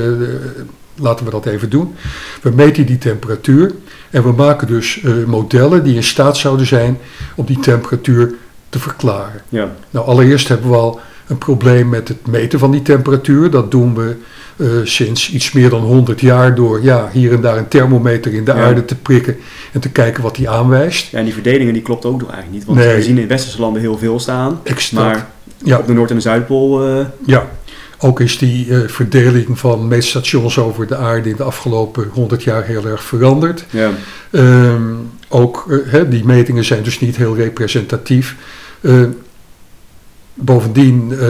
[0.95, 1.95] laten we dat even doen.
[2.43, 3.75] We meten die temperatuur
[4.11, 6.99] en we maken dus eh, modellen die in staat zouden zijn
[7.35, 8.35] om die temperatuur
[8.69, 9.43] te verklaren.
[9.49, 13.51] ja, Nou, allereerst hebben we al een probleem met het meten van die temperatuur.
[13.51, 14.17] Dat doen we
[14.57, 18.45] eh, sinds iets meer dan 100 jaar door ja, hier en daar een thermometer in
[18.45, 18.65] de Ja.
[18.65, 19.37] aarde te prikken
[19.73, 21.11] en te kijken wat die aanwijst.
[21.11, 22.65] Ja, en die verdelingen die klopt ook nog eigenlijk niet.
[22.65, 22.97] Want Nee.
[22.97, 24.61] we zien in westerse landen heel veel staan.
[24.63, 24.93] Exact.
[24.93, 25.27] Maar
[25.65, 25.79] Ja.
[25.79, 26.87] op de Noord- en de Zuidpool...
[26.89, 27.47] eh, Ja,
[27.99, 32.65] ook is die eh, verdeling van meetstations over de aarde in de afgelopen 100 jaar
[32.65, 33.65] heel erg veranderd.
[33.71, 33.91] ja.
[34.31, 34.83] Ehm,
[35.29, 38.37] ook hè, die metingen zijn dus niet heel representatief.
[38.81, 38.93] Eh,
[40.37, 41.27] bovendien eh,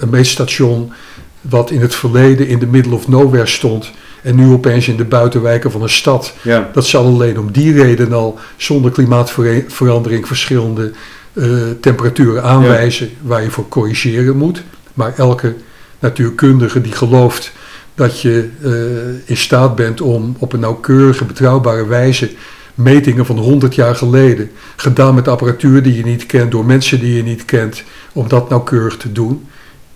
[0.00, 0.92] een meetstation
[1.40, 3.90] wat in het verleden in de middle of nowhere stond
[4.22, 6.34] en nu opeens in de buitenwijken van een stad.
[6.42, 6.70] Ja.
[6.72, 10.90] Dat zal alleen om die reden al zonder klimaatverandering verschillende
[11.32, 11.46] eh,
[11.80, 14.62] temperaturen aanwijzen waar je voor corrigeren moet.
[14.94, 15.54] Maar elke
[15.98, 17.52] natuurkundige die gelooft
[17.94, 22.30] dat je eh, in staat bent om op een nauwkeurige, betrouwbare wijze
[22.76, 27.16] metingen van 100 jaar geleden, gedaan met apparatuur die je niet kent, door mensen die
[27.16, 29.46] je niet kent, om dat nauwkeurig te doen.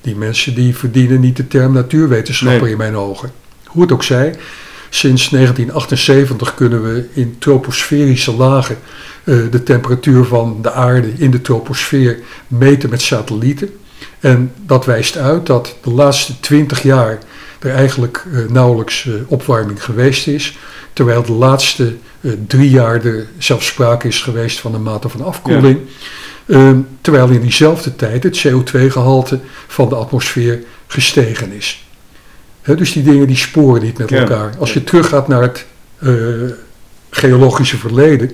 [0.00, 2.70] Die mensen die verdienen niet de term natuurwetenschapper Nee.
[2.70, 3.30] in mijn ogen.
[3.66, 4.34] Hoe het ook zij,
[4.88, 8.78] sinds 1978 kunnen we in troposferische lagen
[9.24, 13.70] eh, de temperatuur van de aarde in de troposfeer meten met satellieten.
[14.20, 17.18] En dat wijst uit dat de laatste 20 jaar
[17.58, 20.58] er eigenlijk eh, nauwelijks eh, opwarming geweest is.
[20.92, 21.96] Terwijl de laatste
[22.46, 25.78] drie jaar er zelfs sprake is geweest van een mate van afkoeling.
[26.46, 31.84] Ehm, terwijl in diezelfde tijd het CO2-gehalte van de atmosfeer gestegen is.
[32.64, 34.18] Dus die dingen die sporen niet met Ja.
[34.18, 34.54] elkaar.
[34.58, 35.66] Als je teruggaat naar het
[35.98, 36.12] eh,
[37.10, 38.30] geologische verleden,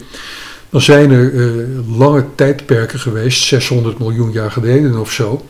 [0.70, 1.64] dan zijn er eh,
[1.99, 5.46] lange tijdperken geweest, 600 miljoen jaar geleden of zo,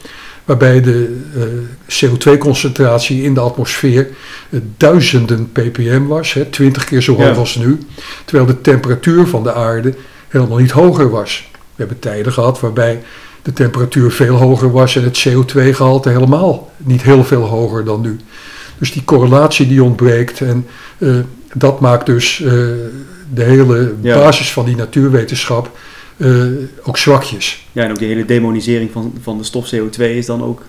[0.47, 1.43] waarbij de eh,
[1.89, 4.09] CO2-concentratie in de atmosfeer
[4.51, 7.33] eh, duizenden ppm was, hè, 20 keer zo hoog Ja.
[7.35, 7.79] als nu,
[8.25, 9.95] terwijl de temperatuur van de aarde
[10.29, 11.49] helemaal niet hoger was.
[11.53, 13.03] We hebben tijden gehad waarbij
[13.43, 18.17] de temperatuur veel hoger was en het CO2-gehalte helemaal niet heel veel hoger dan nu.
[18.79, 20.67] Dus die correlatie die ontbreekt en
[20.99, 21.15] eh,
[21.55, 22.37] dat maakt dus
[23.35, 24.19] de hele Ja.
[24.19, 25.71] basis van die natuurwetenschap
[26.17, 26.45] eh,
[26.83, 27.67] ook zwakjes.
[27.73, 30.63] ja, en ook die hele demonisering van, van de stof CO2 is dan ook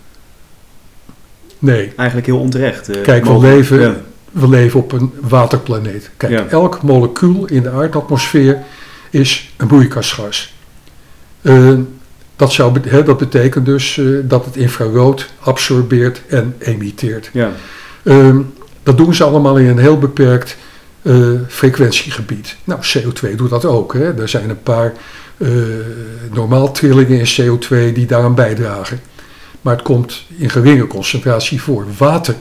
[1.59, 2.89] Nee, eigenlijk heel onterecht.
[2.89, 3.95] eh, Kijk, we leven- Ja.
[4.31, 6.09] we leven op een waterplaneet.
[6.17, 6.45] Kijk, Ja.
[6.49, 8.57] elk molecuul in de aardatmosfeer
[9.09, 10.53] is een broeikasgas.
[11.41, 11.73] Eh,
[12.35, 17.29] dat, zou, hè, dat betekent dus dat het infrarood absorbeert en emitteert.
[17.33, 17.51] Ja.
[18.03, 18.39] Ehm,
[18.83, 20.57] dat doen ze allemaal in een heel beperkt
[21.47, 22.55] frequentiegebied.
[22.63, 23.93] Nou, CO2 doet dat ook.
[23.93, 24.21] Hè.
[24.21, 24.93] Er zijn een paar
[26.33, 27.25] normaal trillingen in
[27.59, 28.99] CO2 die daaraan bijdragen.
[29.61, 31.85] Maar het komt in geringe concentratie voor.
[31.97, 32.35] Water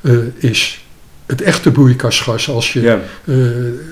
[0.00, 0.84] eh, is
[1.26, 3.00] het echte broeikasgas als je Ja.
[3.24, 3.36] eh,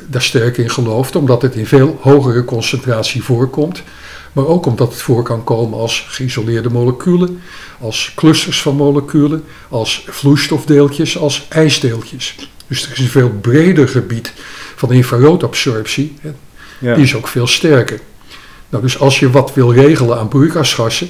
[0.09, 3.83] daar sterk in gelooft, omdat het in veel hogere concentratie voorkomt.
[4.33, 7.41] Maar ook omdat het voor kan komen als geïsoleerde moleculen,
[7.81, 12.35] als clusters van moleculen, als vloeistofdeeltjes, als ijsdeeltjes.
[12.67, 14.33] Dus er is een veel breder gebied
[14.77, 16.17] van infraroodabsorptie.
[16.21, 16.31] hè,
[16.79, 16.95] Ja.
[16.95, 17.99] Die is ook veel sterker.
[18.71, 21.09] Nou, dus als je wat wil regelen aan broeikasgassen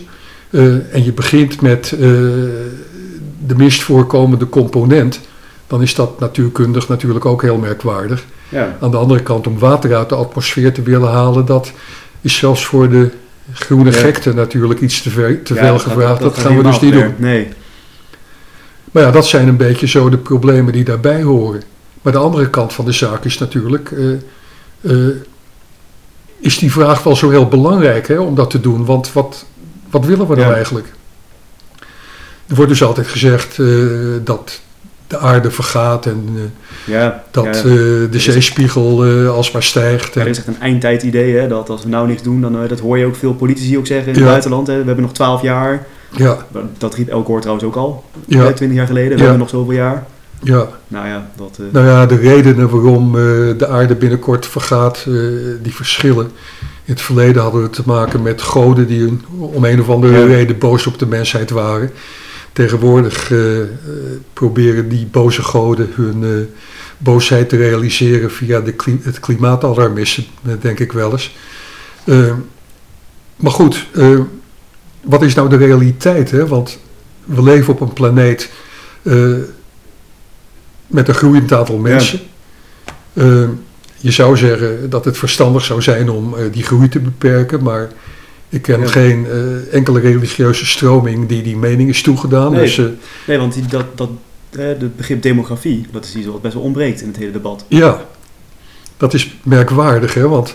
[0.50, 1.98] eh, en je begint met eh,
[3.46, 5.20] de minst voorkomende component,
[5.66, 8.24] dan is dat natuurkundig natuurlijk ook heel merkwaardig.
[8.48, 8.76] ja.
[8.80, 11.72] Aan de andere kant, om water uit de atmosfeer te willen halen, dat
[12.20, 13.10] is zelfs voor de
[13.52, 13.96] groene Ja.
[13.98, 16.20] gekte natuurlijk iets te, ver, te Ja, veel dat gevraagd.
[16.20, 17.14] Dat, gaan we dus niet doen.
[17.16, 17.48] Nee.
[18.92, 21.62] Maar ja, dat zijn een beetje zo de problemen die daarbij horen.
[22.02, 23.90] Maar de andere kant van de zaak is natuurlijk,
[24.80, 24.92] eh,
[26.40, 28.84] is die vraag wel zo heel belangrijk hè, om dat te doen?
[28.84, 29.44] Want wat,
[29.90, 30.54] wat willen we nou Ja.
[30.54, 30.92] eigenlijk?
[32.46, 33.66] Er wordt dus altijd gezegd eh,
[34.24, 34.60] dat
[35.06, 37.24] de aarde vergaat en eh, Ja.
[37.30, 37.50] dat ja.
[37.52, 37.62] eh,
[38.10, 40.14] de zeespiegel alsmaar stijgt.
[40.14, 42.98] Er is echt een eindtijdidee, hè, dat als we nou niks doen, dan, dat hoor
[42.98, 44.66] je ook veel politici ook zeggen in het buitenland.
[44.66, 44.78] Hè.
[44.78, 45.86] We hebben nog 12 jaar.
[46.16, 46.46] ja,
[46.78, 49.12] Dat riep Elkoor trouwens ook al, ja, hè, 20 jaar geleden.
[49.14, 50.06] We hebben nog zoveel jaar.
[50.42, 50.68] Ja.
[50.88, 51.58] Nou ja, dat...
[51.60, 53.22] eh, Nou ja, de redenen waarom eh,
[53.58, 55.12] de aarde binnenkort vergaat, eh,
[55.62, 56.30] die verschillen.
[56.84, 60.18] In het verleden hadden we te maken met goden die een- om een of andere
[60.18, 60.24] Ja.
[60.26, 61.90] reden boos op de mensheid waren.
[62.52, 63.32] Tegenwoordig
[64.32, 66.48] proberen die boze goden hun
[66.98, 70.24] boosheid te realiseren via de kli- het klimaatalarmisme,
[70.60, 71.36] denk ik wel eens.
[72.04, 72.32] Eh,
[73.36, 74.18] maar goed, eh,
[75.02, 76.30] wat is nou de realiteit?
[76.30, 76.46] Hè?
[76.46, 76.78] Want
[77.24, 78.50] we leven op een planeet
[80.90, 82.20] met een groeiend aantal mensen.
[83.12, 83.42] Eh,
[83.96, 87.88] je zou zeggen dat het verstandig zou zijn om eh, die groei te beperken, maar
[88.48, 88.86] ik ken Ja.
[88.86, 92.52] geen eh, enkele religieuze stroming die die mening is toegedaan.
[92.52, 92.60] Nee.
[92.60, 92.80] Dus
[93.26, 94.10] Nee, want die, dat, dat,
[94.50, 97.64] het begrip demografie, dat is iets wat best wel ontbreekt in het hele debat.
[97.68, 98.04] ja,
[98.96, 100.28] dat is merkwaardig, hè?
[100.28, 100.54] want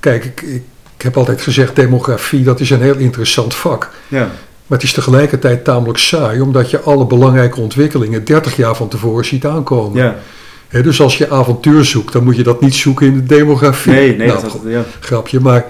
[0.00, 0.62] kijk, ik, ik,
[0.96, 3.90] ik heb altijd gezegd demografie, dat is een heel interessant vak.
[4.08, 4.30] Ja,
[4.74, 9.24] Maar het is tegelijkertijd tamelijk saai, omdat je alle belangrijke ontwikkelingen 30 jaar van tevoren
[9.24, 10.02] ziet aankomen.
[10.02, 10.82] Ja.
[10.82, 13.92] Dus als je avontuur zoekt, dan moet je dat niet zoeken in de demografie.
[13.92, 14.84] Nee, nee, Nou, dat, ja.
[15.00, 15.40] grapje.
[15.40, 15.64] Maar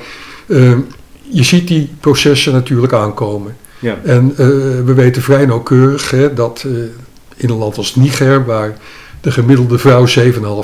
[0.47, 0.73] eh,
[1.21, 3.57] je ziet die processen natuurlijk aankomen.
[3.79, 3.99] Ja.
[4.05, 4.47] En eh,
[4.85, 6.73] we weten vrij nauwkeurig hè, dat eh,
[7.37, 8.77] in een land als Niger, waar
[9.21, 10.07] de gemiddelde vrouw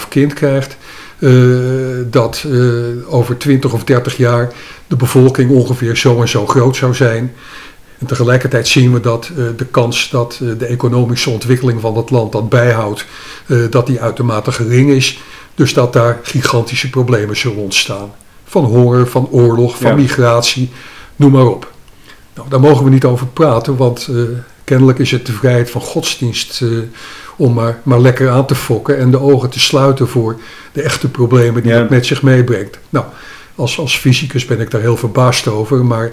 [0.03, 0.77] 7,5 kind krijgt,
[1.19, 1.31] eh,
[2.11, 2.47] dat
[3.07, 4.53] over 20 of 30 jaar
[4.87, 7.33] de bevolking ongeveer zo en zo groot zou zijn.
[8.01, 12.11] En tegelijkertijd zien we dat eh, de kans dat eh, de economische ontwikkeling van dat
[12.11, 13.07] land dat bijhoudt,
[13.47, 15.21] eh, dat die uitermate gering is.
[15.55, 18.13] Dus dat daar gigantische problemen zullen ontstaan.
[18.45, 19.97] Van honger, van oorlog, van Ja.
[19.97, 20.71] migratie,
[21.17, 21.73] noem maar op.
[22.35, 24.09] Nou, daar mogen we niet over praten, want
[24.65, 26.63] kennelijk is het de vrijheid van godsdienst
[27.37, 30.41] om maar, maar lekker aan te fokken en de ogen te sluiten voor
[30.73, 31.79] de echte problemen die Ja.
[31.79, 32.79] dat met zich meebrengt.
[32.89, 33.05] Nou,
[33.55, 36.13] als, als fysicus ben ik daar heel verbaasd over, maar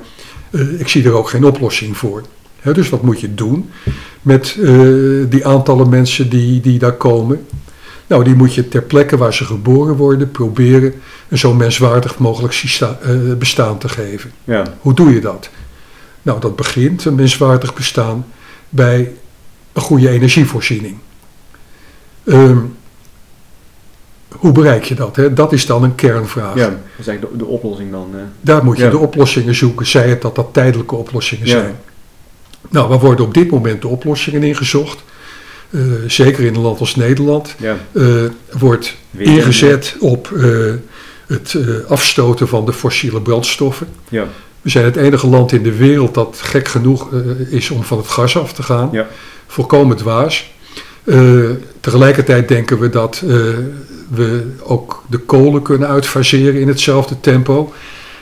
[0.52, 2.24] eh, ik zie er ook geen oplossing voor.
[2.74, 3.70] Dus wat moet je doen
[4.22, 4.80] met eh,
[5.30, 7.46] die aantallen mensen die, die daar komen?
[8.08, 10.94] Nou, die moet je ter plekke waar ze geboren worden proberen
[11.30, 12.88] een zo menswaardig mogelijk eh,
[13.38, 14.32] bestaan te geven.
[14.44, 14.64] Ja.
[14.82, 15.50] Hoe doe je dat?
[16.22, 18.26] Nou, dat begint een menswaardig bestaan
[18.70, 19.12] bij
[19.74, 20.98] een goede energievoorziening.
[22.24, 22.58] Ehm,
[24.38, 25.15] hoe bereik je dat?
[25.15, 25.34] Hè?
[25.34, 26.56] Dat is dan een kernvraag.
[26.56, 28.10] ja, dat is eigenlijk de, de oplossing dan.
[28.13, 28.19] eh.
[28.41, 28.89] Daar moet je Ja.
[28.89, 31.52] de oplossingen zoeken, zij het dat dat tijdelijke oplossingen Ja.
[31.52, 31.76] zijn.
[32.69, 35.04] Nou, waar worden op dit moment de oplossingen ingezocht?
[35.69, 37.76] Eh, zeker in een land als Nederland ja.
[37.91, 38.04] eh,
[38.58, 40.30] wordt ingezet op
[41.28, 43.88] het afstoten van de fossiele brandstoffen.
[44.10, 44.26] Ja.
[44.62, 47.10] We zijn het enige land in de wereld dat gek genoeg
[47.50, 48.89] is om van het gas af te gaan.
[48.91, 49.08] Ja.
[49.47, 50.52] Volkomen dwaas.
[51.80, 53.23] Tegelijkertijd denken we dat
[54.08, 57.74] we ook de kolen kunnen uitfaseren in hetzelfde tempo.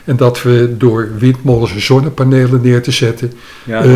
[0.04, 3.32] En dat we door windmolens en zonnepanelen neer te zetten
[3.64, 3.90] Ja, eh,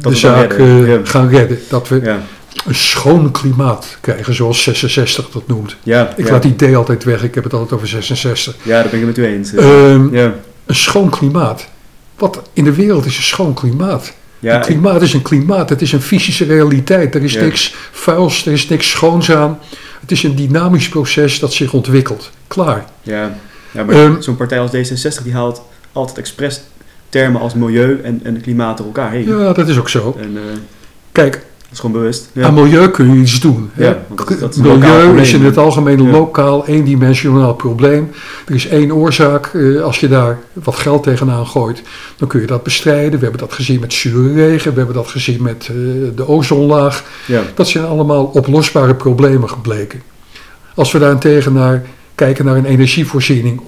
[0.00, 0.84] dat, de zaak redden.
[0.86, 1.00] eh, Ja.
[1.04, 1.58] gaan redden.
[1.68, 2.20] Dat we ja.
[2.66, 5.76] een schoon klimaat krijgen, zoals 66 dat noemt.
[5.82, 8.56] Ja, Ik laat die D altijd weg, ik heb het altijd over 66.
[8.62, 9.54] ja, daar ben ik het met u eens.
[9.54, 9.90] eh.
[9.92, 10.34] Ehm, ja.
[10.66, 11.68] Een schoon klimaat.
[12.18, 14.12] Wat in de wereld is een schoon klimaat?
[14.38, 17.14] Ja, een klimaat is een klimaat, het is een fysische realiteit.
[17.14, 19.58] Er is niks vuils, er is niks schoons aan.
[20.06, 22.30] Het is een dynamisch proces dat zich ontwikkelt.
[22.46, 22.84] Klaar.
[23.02, 23.34] Ja,
[23.72, 26.60] ja maar Ehm, zo'n partij als D66 die haalt altijd expres
[27.08, 29.28] termen als milieu en, en klimaat door elkaar heen.
[29.28, 30.16] Ja, dat is ook zo.
[30.18, 30.42] En eh,
[31.12, 32.28] Kijk, dat is gewoon bewust.
[32.32, 32.44] Ja.
[32.46, 33.70] aan milieu kun je iets doen.
[33.76, 38.10] Ja, dat- dat is milieu is in het algemeen een lokaal, eendimensionaal probleem.
[38.46, 39.46] Er is één oorzaak.
[39.46, 41.82] eh, als je daar wat geld tegenaan gooit,
[42.16, 43.12] dan kun je dat bestrijden.
[43.18, 44.70] We hebben dat gezien met zure regen.
[44.72, 45.76] We hebben dat gezien met eh,
[46.16, 47.04] de ozonlaag.
[47.26, 47.42] ja.
[47.54, 50.02] Dat zijn allemaal oplosbare problemen gebleken.
[50.74, 51.82] Als we daarentegen naar
[52.14, 53.60] kijken naar een energievoorziening,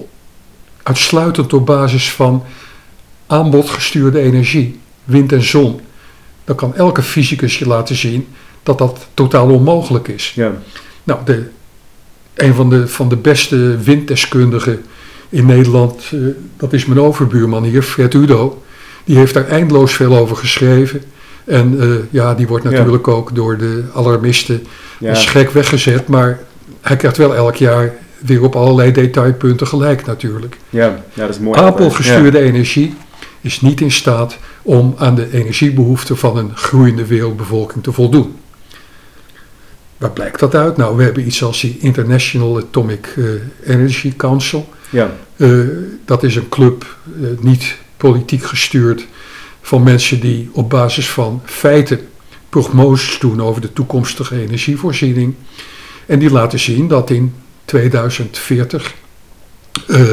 [0.82, 2.42] uitsluitend op basis van
[3.26, 5.80] aanbodgestuurde energie, wind en zon,
[6.48, 8.26] dan kan elke fysicus je laten zien
[8.62, 10.32] dat dat totaal onmogelijk is.
[10.34, 10.52] Ja.
[11.04, 11.44] Nou, de,
[12.34, 14.84] een van de, van de beste winddeskundigen
[15.28, 16.18] in Nederland, eh,
[16.56, 18.62] dat is mijn overbuurman hier, Fred Udo.
[19.04, 21.02] Die heeft daar eindeloos veel over geschreven.
[21.44, 22.70] En eh, ja, die wordt Ja.
[22.70, 24.66] natuurlijk ook door de alarmisten
[24.98, 25.14] Ja.
[25.14, 26.08] gek weggezet.
[26.08, 26.40] Maar
[26.80, 30.56] hij krijgt wel elk jaar weer op allerlei detailpunten gelijk natuurlijk.
[30.70, 30.86] Ja.
[31.14, 31.60] ja, dat is mooi.
[31.60, 32.94] Aanbodgestuurde energie
[33.40, 38.36] is niet in staat om aan de energiebehoeften van een groeiende wereldbevolking te voldoen.
[39.96, 40.76] Waar blijkt dat uit?
[40.76, 44.68] Nou, we hebben iets als die International Atomic eh, Energy Council.
[44.90, 45.16] Ja.
[45.36, 45.58] Eh,
[46.04, 49.06] dat is een club, eh, niet politiek gestuurd,
[49.60, 52.00] van mensen die op basis van feiten
[52.48, 55.34] prognoses doen over de toekomstige energievoorziening.
[56.06, 58.94] En die laten zien dat in 2040
[59.86, 60.04] eh,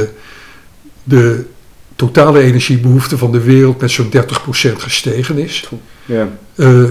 [1.04, 1.46] de
[1.96, 4.18] totale energiebehoefte van de wereld met zo'n 30%
[4.78, 5.70] gestegen is.
[6.06, 6.30] Ja.
[6.56, 6.84] Eh,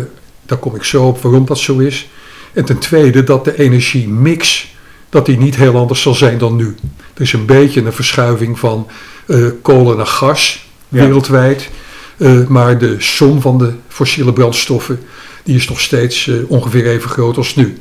[0.47, 2.09] daar kom ik zo op waarom dat zo is.
[2.53, 4.73] En ten tweede dat de energiemix
[5.09, 6.75] dat die niet heel anders zal zijn dan nu.
[7.15, 8.87] Er is een beetje een verschuiving van
[9.27, 11.01] eh, kolen naar gas Ja.
[11.01, 11.71] wereldwijd.
[12.17, 15.01] Eh, maar de som van de fossiele brandstoffen
[15.43, 17.79] die is nog steeds ongeveer even groot als nu.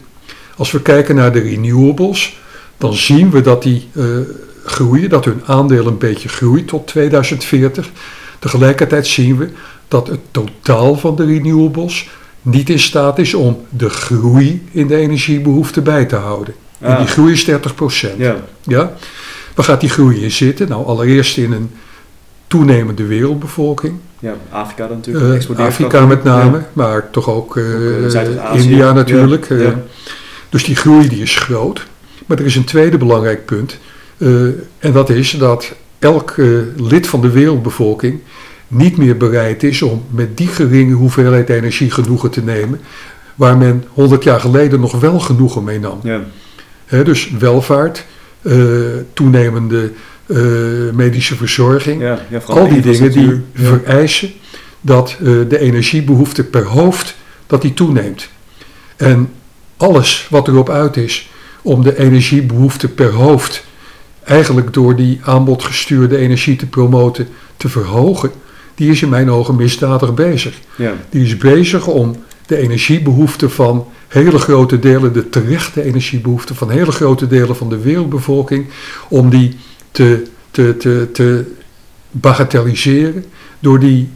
[0.58, 2.38] Als we kijken naar de renewables,
[2.78, 3.88] dan zien we dat die
[4.66, 7.90] groeien, dat hun aandeel een beetje groeit tot 2040.
[8.40, 9.50] Tegelijkertijd zien we
[9.88, 12.10] dat het totaal van de renewables
[12.42, 16.54] niet in staat is om de groei in de energiebehoefte bij te houden.
[16.80, 16.98] En Ah.
[16.98, 18.18] die groei is 30%.
[18.18, 18.36] Ja.
[18.64, 18.94] Ja?
[19.56, 20.68] Waar gaat die groei in zitten?
[20.70, 21.72] Nou, allereerst in een
[22.48, 23.94] toenemende wereldbevolking.
[24.20, 25.50] ja, Afrika dan natuurlijk.
[25.60, 26.68] Eh, Afrika met name, Ja.
[26.74, 27.64] maar toch ook, eh,
[28.04, 28.56] Ook.
[28.56, 29.50] India natuurlijk.
[29.50, 29.62] Ja, eh.
[29.62, 29.80] ja.
[30.50, 31.86] Dus die groei die is groot.
[32.26, 33.78] Maar er is een tweede belangrijk punt.
[34.24, 34.46] Eh,
[34.80, 38.20] en dat is dat elk eh, lid van de wereldbevolking
[38.68, 42.80] niet meer bereid is om met die geringe hoeveelheid energie genoegen te nemen,
[43.36, 46.00] waar men 100 jaar geleden nog wel genoegen mee nam.
[46.04, 46.22] Ja.
[47.04, 48.06] Dus welvaart,
[48.42, 48.56] eh,
[49.14, 49.92] toenemende
[50.94, 54.32] medische verzorging, Ja, ja, vooral al die dingen die vereisen
[54.82, 57.16] dat de energiebehoefte per hoofd
[57.48, 58.30] dat die toeneemt.
[58.96, 59.30] En
[59.78, 61.30] alles wat erop uit is
[61.62, 63.64] om de energiebehoefte per hoofd
[64.26, 68.32] eigenlijk door die aanbodgestuurde energie te promoten te verhogen,
[68.76, 70.60] die is in mijn ogen misdadig bezig.
[70.76, 70.94] Ja.
[71.10, 76.92] Die is bezig om de energiebehoeften van hele grote delen, de terechte energiebehoeften van hele
[76.92, 78.66] grote delen van de wereldbevolking,
[79.10, 79.58] om die
[79.92, 81.46] te, te, te, te
[82.12, 83.26] bagatelliseren,
[83.60, 84.10] door die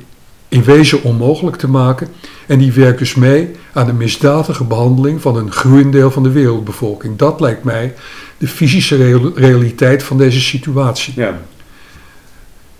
[0.49, 2.07] in wezen onmogelijk te maken.
[2.47, 6.31] En die werkt dus mee aan de misdadige behandeling van een groeiend deel van de
[6.31, 7.17] wereldbevolking.
[7.17, 7.93] Dat lijkt mij
[8.37, 11.13] de fysische real- realiteit van deze situatie.
[11.15, 11.39] ja.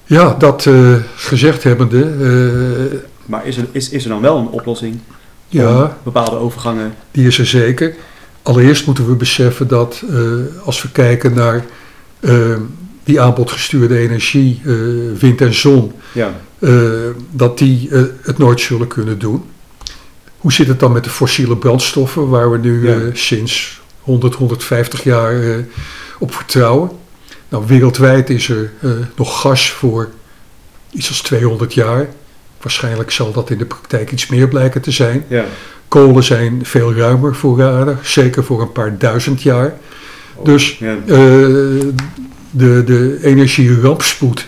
[0.10, 4.48] Ja, dat eh, gezegd hebbende, eh, Maar is er, is, is er dan wel een
[4.48, 5.00] oplossing
[5.48, 6.94] ja, bepaalde overgangen?
[7.12, 7.96] Die is er zeker.
[8.42, 10.20] Allereerst moeten we beseffen dat eh,
[10.66, 11.66] als we kijken naar
[13.08, 14.74] die aanbodgestuurde energie, eh,
[15.20, 16.72] wind en zon, Ja, eh,
[17.32, 19.44] dat die eh, het nooit zullen kunnen doen.
[20.38, 22.98] Hoe zit het dan met de fossiele brandstoffen, waar we nu Ja.
[23.14, 25.36] sinds 100, 150 jaar
[26.20, 26.90] op vertrouwen?
[27.50, 28.72] Nou, wereldwijd is er
[29.16, 30.10] nog gas voor
[30.92, 32.08] iets als 200 jaar.
[32.62, 35.24] Waarschijnlijk zal dat in de praktijk iets meer blijken te zijn.
[35.28, 35.46] ja.
[35.88, 39.78] Kolen zijn veel ruimer voorradig, zeker voor een paar duizend jaar.
[40.44, 40.96] Dus ja.
[41.06, 41.18] eh,
[42.52, 44.48] de, de energierampspoed,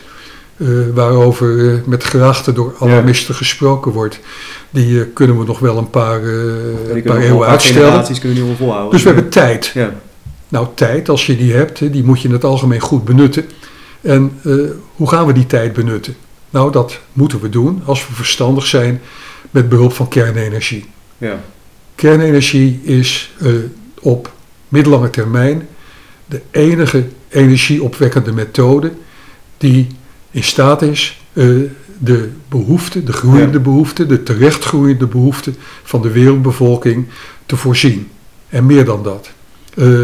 [0.58, 4.20] eh, waarover eh, met grachten door alarmisten gesproken wordt,
[4.70, 8.20] die eh, kunnen we nog wel een paar, een paar eeuwen uitstellen.
[8.20, 8.92] kunnen wel volhouden.
[8.92, 9.72] Dus we hebben tijd.
[9.74, 9.94] Ja,
[10.48, 13.46] Nou, tijd, als je die hebt, die moet je in het algemeen goed benutten.
[14.02, 14.40] En
[14.96, 16.16] hoe gaan we die tijd benutten?
[16.50, 19.02] Nou, dat moeten we doen als we verstandig zijn
[19.52, 20.86] met behulp van kernenergie.
[21.18, 21.40] ja,
[21.96, 23.34] Kernenergie is
[24.02, 24.32] op
[24.68, 25.68] middellange termijn
[26.26, 28.92] de enige energieopwekkende methode
[29.58, 29.88] die
[30.32, 31.46] in staat is eh,
[31.98, 33.64] de behoefte, de groeiende Ja.
[33.64, 35.52] behoefte, de terecht groeiende behoefte
[35.84, 37.06] van de wereldbevolking
[37.46, 38.08] te voorzien.
[38.50, 39.30] En meer dan dat.
[39.76, 40.04] Eh,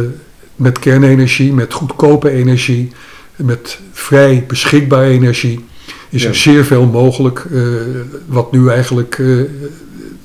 [0.56, 2.92] met kernenergie, met goedkope energie,
[3.36, 5.66] met vrij beschikbare energie
[6.10, 6.28] is Ja.
[6.28, 7.62] er zeer veel mogelijk eh,
[8.28, 9.22] wat nu eigenlijk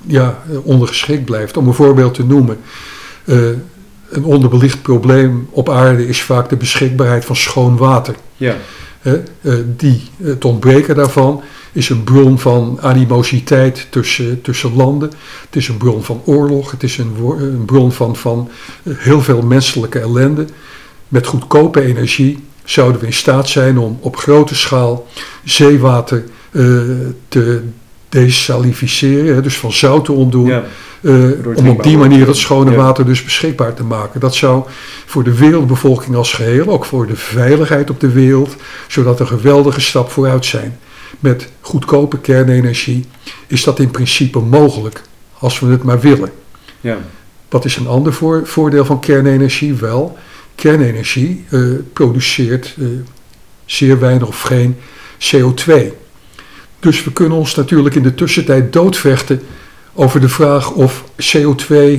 [0.06, 1.56] ja, ondergeschikt blijft.
[1.56, 2.56] Om een voorbeeld te noemen.
[4.10, 8.14] Eh, een onderbelicht probleem op aarde is vaak de beschikbaarheid van schoon water.
[8.36, 8.56] ja,
[9.02, 9.12] eh,
[9.76, 11.42] die, het ontbreken daarvan
[11.72, 15.10] is een bron van animositeit tussen, tussen landen.
[15.44, 16.70] Het is een bron van oorlog.
[16.70, 18.50] Het is een, een bron van, van
[18.82, 20.44] eh, heel veel menselijke ellende.
[21.08, 25.06] Met goedkope energie zouden we in staat zijn om op grote schaal
[25.44, 26.62] zeewater eh,
[27.28, 27.62] te
[28.10, 30.46] desalificeren, dus van zout te ontdoen.
[30.46, 30.64] ja.
[31.02, 34.20] Eh, het om op die manier dat schone water dus beschikbaar te maken.
[34.20, 34.64] Dat zou
[35.06, 38.56] voor de wereldbevolking als geheel, ook voor de veiligheid op de wereld,
[38.88, 40.78] zodat een geweldige stap vooruit zijn.
[41.20, 43.04] Met goedkope kernenergie
[43.46, 45.02] is dat in principe mogelijk,
[45.38, 46.30] als we het maar willen.
[46.80, 46.96] ja.
[47.48, 49.74] Wat is een ander voor- voordeel van kernenergie?
[49.74, 50.18] Wel,
[50.54, 51.60] kernenergie eh,
[51.92, 52.86] produceert eh,
[53.64, 54.76] zeer weinig of geen
[55.18, 55.72] CO2.
[56.80, 59.40] Dus we kunnen ons natuurlijk in de tussentijd doodvechten
[59.94, 61.98] over de vraag of CO2 eh,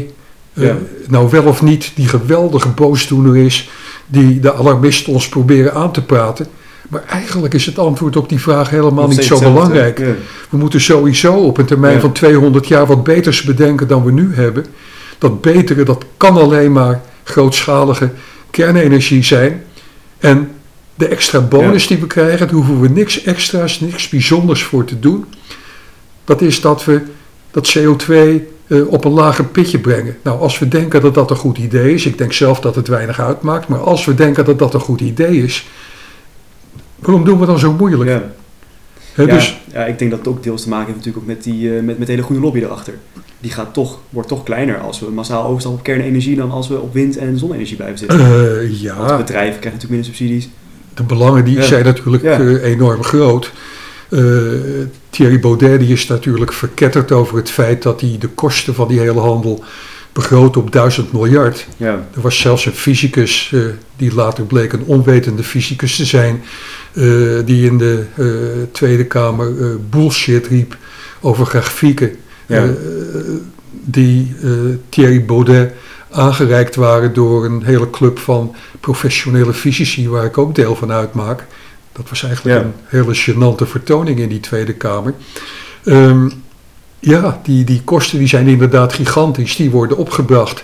[0.53, 0.77] Ja.
[1.07, 3.69] nou wel of niet die geweldige boosdoener is
[4.05, 6.47] die de alarmisten ons proberen aan te praten.
[6.89, 9.99] Maar eigenlijk is het antwoord op die vraag helemaal niet zo belangrijk.
[9.99, 10.13] Ja.
[10.49, 11.99] We moeten sowieso op een termijn Ja.
[11.99, 14.65] van 200 jaar wat beters bedenken dan we nu hebben.
[15.17, 18.09] Dat betere, dat kan alleen maar grootschalige
[18.49, 19.63] kernenergie zijn.
[20.19, 20.50] En
[20.95, 24.99] de extra bonus die we krijgen, daar hoeven we niks extra's, niks bijzonders voor te
[24.99, 25.25] doen.
[26.23, 27.01] Dat is dat we
[27.51, 28.13] dat CO2
[28.67, 30.17] eh, op een lager pitje brengen.
[30.23, 32.87] Nou, als we denken dat dat een goed idee is, ik denk zelf dat het
[32.87, 35.67] weinig uitmaakt, maar als we denken dat dat een goed idee is,
[36.99, 38.09] waarom doen we dan zo moeilijk?
[38.09, 38.23] Ja.
[39.25, 41.75] Dus ja, ik denk dat het ook deels te maken heeft natuurlijk ook met, die,
[41.75, 42.93] eh, met, met hele goede lobby erachter.
[43.39, 46.79] Die gaat toch, wordt toch kleiner als we massaal overstappen op kernenergie dan als we
[46.79, 48.19] op wind- en zonne-energie blijven zitten.
[48.19, 50.49] eh, Want ja, bedrijven krijgen natuurlijk minder subsidies.
[51.01, 53.51] De belangen die zijn natuurlijk eh, enorm groot.
[54.09, 54.21] Eh,
[55.09, 58.99] Thierry Baudet die is natuurlijk verketterd over het feit dat hij de kosten van die
[58.99, 59.63] hele handel
[60.13, 61.67] begroot op duizend miljard.
[61.77, 63.59] Ja, Er was zelfs een fysicus, eh,
[63.95, 66.43] die later bleek een onwetende fysicus te zijn,
[67.45, 68.05] die in de
[68.71, 70.77] Tweede Kamer bullshit riep
[71.21, 72.15] over grafieken.
[72.45, 72.69] Ja.
[73.83, 74.35] die
[74.89, 75.73] Thierry Baudet
[76.11, 81.45] aangereikt waren door een hele club van professionele fysici, waar ik ook deel van uitmaak.
[81.91, 82.63] Dat was eigenlijk Ja.
[82.65, 85.13] een hele gênante vertoning in die Tweede Kamer.
[85.83, 86.29] Ehm,
[86.99, 89.55] ja, die, die kosten die zijn inderdaad gigantisch.
[89.55, 90.63] Die worden opgebracht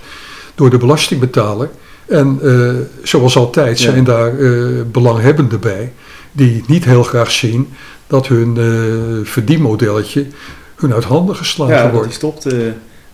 [0.55, 1.69] door de belastingbetaler.
[2.07, 2.73] En eh,
[3.03, 3.91] zoals altijd Ja.
[3.91, 5.93] zijn daar eh, belanghebbenden bij
[6.31, 7.69] die niet heel graag zien
[8.07, 10.25] dat hun eh, verdienmodelletje
[10.75, 12.07] hun uit handen geslagen Ja, wordt.
[12.07, 12.45] die stopt.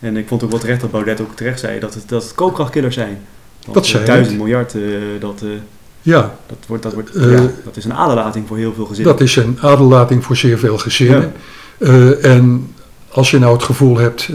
[0.04, 2.36] En ik vond ook wel terecht dat Baudet ook terecht zei dat het, dat het
[2.36, 3.18] koopkrachtkillers zijn.
[3.62, 4.82] Want, Dat eh, zei Duizend miljard, eh,
[5.20, 5.50] dat, eh,
[6.02, 9.12] Ja, dat, wordt, dat, wordt, ja, dat is een aderlating voor heel veel gezinnen.
[9.14, 11.32] dat is een aderlating voor zeer veel gezinnen.
[11.78, 12.74] Eh, en
[13.10, 14.30] als je nou het gevoel hebt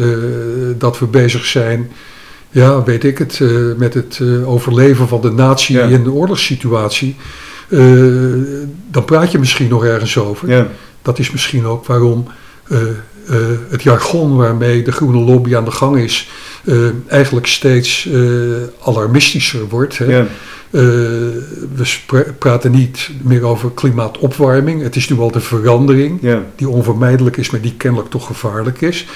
[0.78, 1.90] dat we bezig zijn,
[2.50, 3.40] ja, weet ik het,
[3.76, 5.84] met het overleven van de natie Ja.
[5.84, 7.16] in de oorlogssituatie,
[7.68, 7.80] eh,
[8.90, 10.48] dan praat je misschien nog ergens over.
[10.48, 10.66] ja,
[11.02, 12.26] Dat is misschien ook waarom
[13.28, 13.36] eh,
[13.68, 16.30] het jargon waarmee de groene lobby aan de gang is,
[16.64, 16.76] eh,
[17.06, 18.20] eigenlijk steeds eh,
[18.82, 19.98] alarmistischer wordt.
[19.98, 20.04] Hè?
[20.04, 20.26] ja,
[20.70, 24.82] we praten niet meer over klimaatopwarming.
[24.82, 28.80] Het is nu al de verandering ja, die onvermijdelijk is, maar die kennelijk toch gevaarlijk
[28.80, 29.06] is.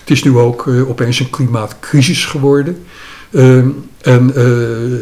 [0.00, 2.82] Het is nu ook opeens een klimaatcrisis geworden.
[3.30, 3.68] Ehm,
[4.00, 4.26] en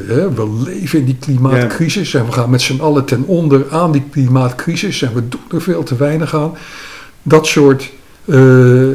[0.07, 3.93] hè, we leven in die klimaatcrisis en we gaan met z'n allen ten onder aan
[3.93, 6.55] die klimaatcrisis en we doen er veel te weinig aan.
[7.23, 7.91] Dat soort
[8.29, 8.89] eh,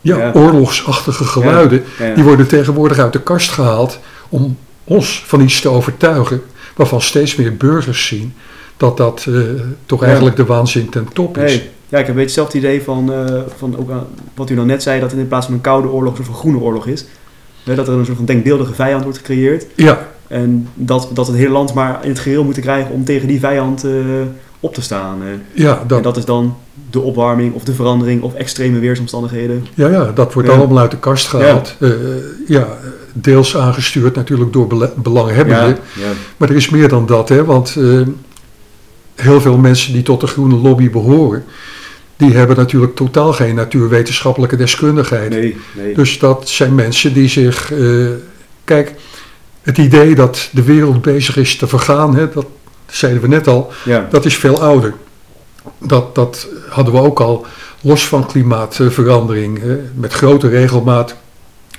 [0.00, 0.32] ja, Ja.
[0.34, 2.14] oorlogsachtige geluiden, ja, ja.
[2.14, 3.98] die worden tegenwoordig uit de kast gehaald
[4.28, 6.42] om ons van iets te overtuigen,
[6.76, 8.34] waarvan steeds meer burgers zien
[8.76, 9.34] dat dat eh,
[9.86, 11.50] toch eigenlijk de waanzin ten top is.
[11.56, 13.90] Nee, ja, ik heb een beetje hetzelfde idee van, eh, van ook
[14.34, 16.86] wat u dan net zei, dat in plaats van een koude oorlog een groene oorlog
[16.86, 17.04] is.
[17.64, 19.66] Hè, dat er een soort van denkbeeldige vijand wordt gecreëerd.
[19.74, 23.28] Ja, En dat, dat het hele land maar in het geheel moeten krijgen om tegen
[23.28, 23.84] die vijand
[24.62, 25.22] op te staan.
[25.22, 25.28] eh.
[25.64, 26.56] ja, dat, En dat is dan
[26.90, 29.66] de opwarming of de verandering of extreme weersomstandigheden.
[29.74, 30.54] ja, ja, dat wordt Ja.
[30.54, 31.76] allemaal uit de kast gehaald.
[31.80, 31.92] Ja,
[32.46, 32.66] ja
[33.12, 35.78] deels aangestuurd natuurlijk door bele- belanghebbenden.
[35.98, 38.00] ja, Maar er is meer dan dat, hè, want eh,
[39.14, 41.44] heel veel mensen die tot de groene lobby behoren,
[42.16, 45.30] die hebben natuurlijk totaal geen natuurwetenschappelijke deskundigheid.
[45.30, 45.94] nee, nee.
[45.94, 47.72] Dus dat zijn mensen die zich.
[47.72, 48.06] eh,
[48.64, 48.94] kijk,
[49.62, 52.46] het idee dat de wereld bezig is te vergaan, hè, dat
[52.92, 54.94] zeiden we net al, ja, dat is veel ouder.
[55.78, 57.46] Dat, dat hadden we ook al
[57.80, 59.60] los van klimaatverandering.
[59.94, 61.14] Met grote regelmaat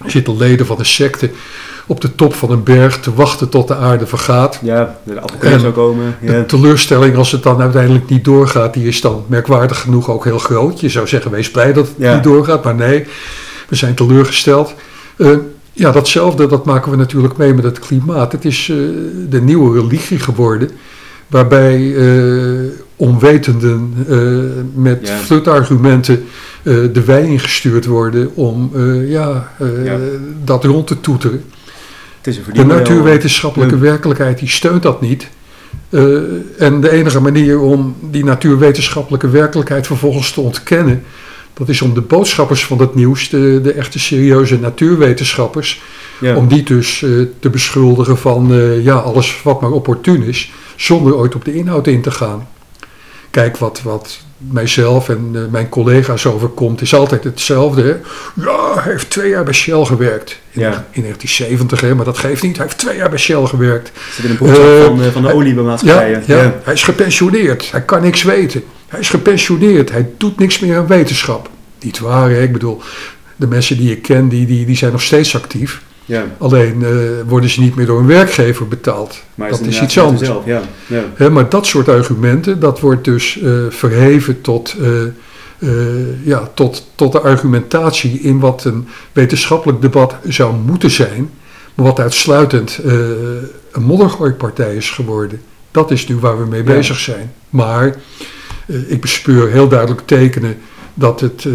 [0.05, 1.29] zitten leden van de secte
[1.87, 4.59] op de top van een berg te wachten tot de aarde vergaat.
[4.61, 6.15] ja, de apocalypse zou komen.
[6.21, 10.23] De Ja, teleurstelling als het dan uiteindelijk niet doorgaat, die is dan merkwaardig genoeg ook
[10.23, 10.79] heel groot.
[10.79, 12.13] Je zou zeggen, wees blij dat het Ja.
[12.13, 13.05] niet doorgaat, maar nee,
[13.67, 14.73] we zijn teleurgesteld.
[15.17, 15.29] Eh,
[15.71, 18.31] ja, datzelfde, dat maken we natuurlijk mee met het klimaat.
[18.31, 18.77] Het is eh,
[19.29, 20.69] de nieuwe religie geworden,
[21.33, 25.17] waarbij eh, onwetenden eh, met Ja.
[25.17, 26.23] flutargumenten
[26.63, 28.71] eh, de wei ingestuurd worden om
[29.07, 29.51] ja,
[29.83, 29.97] Ja.
[30.43, 31.43] dat rond te toeteren.
[32.17, 35.27] het is een De natuurwetenschappelijke werkelijkheid die steunt dat niet.
[36.57, 41.03] En de enige manier om die natuurwetenschappelijke werkelijkheid vervolgens te ontkennen,
[41.53, 45.81] dat is om de boodschappers van het nieuws, de, de echte serieuze natuurwetenschappers,
[46.19, 46.35] Ja.
[46.35, 47.05] om die dus
[47.39, 52.01] te beschuldigen van ja, alles wat maar opportun is, zonder ooit op de inhoud in
[52.01, 52.47] te gaan.
[53.29, 57.81] Kijk, wat, wat mijzelf en eh, mijn collega's overkomt, is altijd hetzelfde.
[57.83, 57.95] Hè?
[58.45, 60.39] Ja, hij heeft twee jaar bij Shell gewerkt.
[60.51, 60.67] In, Ja.
[60.91, 62.57] in 1970, hè, maar dat geeft niet.
[62.57, 63.91] Hij heeft twee jaar bij Shell gewerkt.
[64.15, 66.23] zit in een broekzak Eh, van, de- van de ja, oliemaatschappijen.
[66.27, 67.71] Ja, ja, hij is gepensioneerd.
[67.71, 68.63] Hij kan niks weten.
[68.87, 69.91] Hij is gepensioneerd.
[69.91, 71.49] Hij doet niks meer aan wetenschap.
[71.81, 72.41] Niet waar, hè?
[72.41, 72.81] Ik bedoel,
[73.35, 75.81] de mensen die ik ken, die, die, die zijn nog steeds actief.
[76.05, 76.91] Ja, Alleen eh,
[77.27, 79.23] worden ze niet meer door een werkgever betaald.
[79.35, 80.27] maar dat is iets anders.
[80.27, 81.03] Zelf, ja, ja.
[81.13, 85.69] Hè, maar dat soort argumenten, dat wordt dus eh, verheven tot, eh,
[86.23, 91.29] ja, tot, tot de argumentatie in wat een wetenschappelijk debat zou moeten zijn,
[91.73, 92.79] maar wat uitsluitend
[93.71, 95.41] een moddergooipartij is geworden.
[95.71, 96.73] Dat is nu waar we mee Ja.
[96.73, 97.33] bezig zijn.
[97.49, 97.95] Maar
[98.87, 100.57] ik bespeur heel duidelijk tekenen
[100.93, 101.47] dat het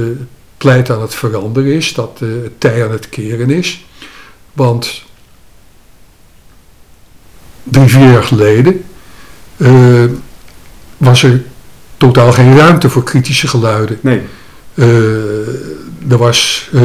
[0.56, 3.84] pleit aan het veranderen is, dat het tij aan het keren is.
[4.52, 5.02] Want
[7.62, 8.84] drie, vier jaar geleden
[9.56, 10.04] eh,
[10.96, 11.42] was er
[11.96, 13.98] totaal geen ruimte voor kritische geluiden.
[14.00, 14.20] Nee,
[14.74, 14.86] Eh,
[16.10, 16.82] er was eh,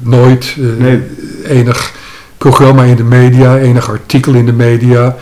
[0.00, 1.02] nooit Nee.
[1.44, 1.92] enig
[2.38, 5.16] programma in de media, enig artikel in de media,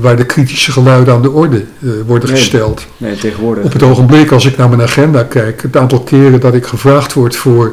[0.00, 1.64] waar de kritische geluiden aan de orde
[2.06, 2.38] worden Nee.
[2.38, 2.86] gesteld.
[2.96, 3.64] nee, tegenwoordig.
[3.64, 7.12] Op het ogenblik, als ik naar mijn agenda kijk, het aantal keren dat ik gevraagd
[7.12, 7.72] word voor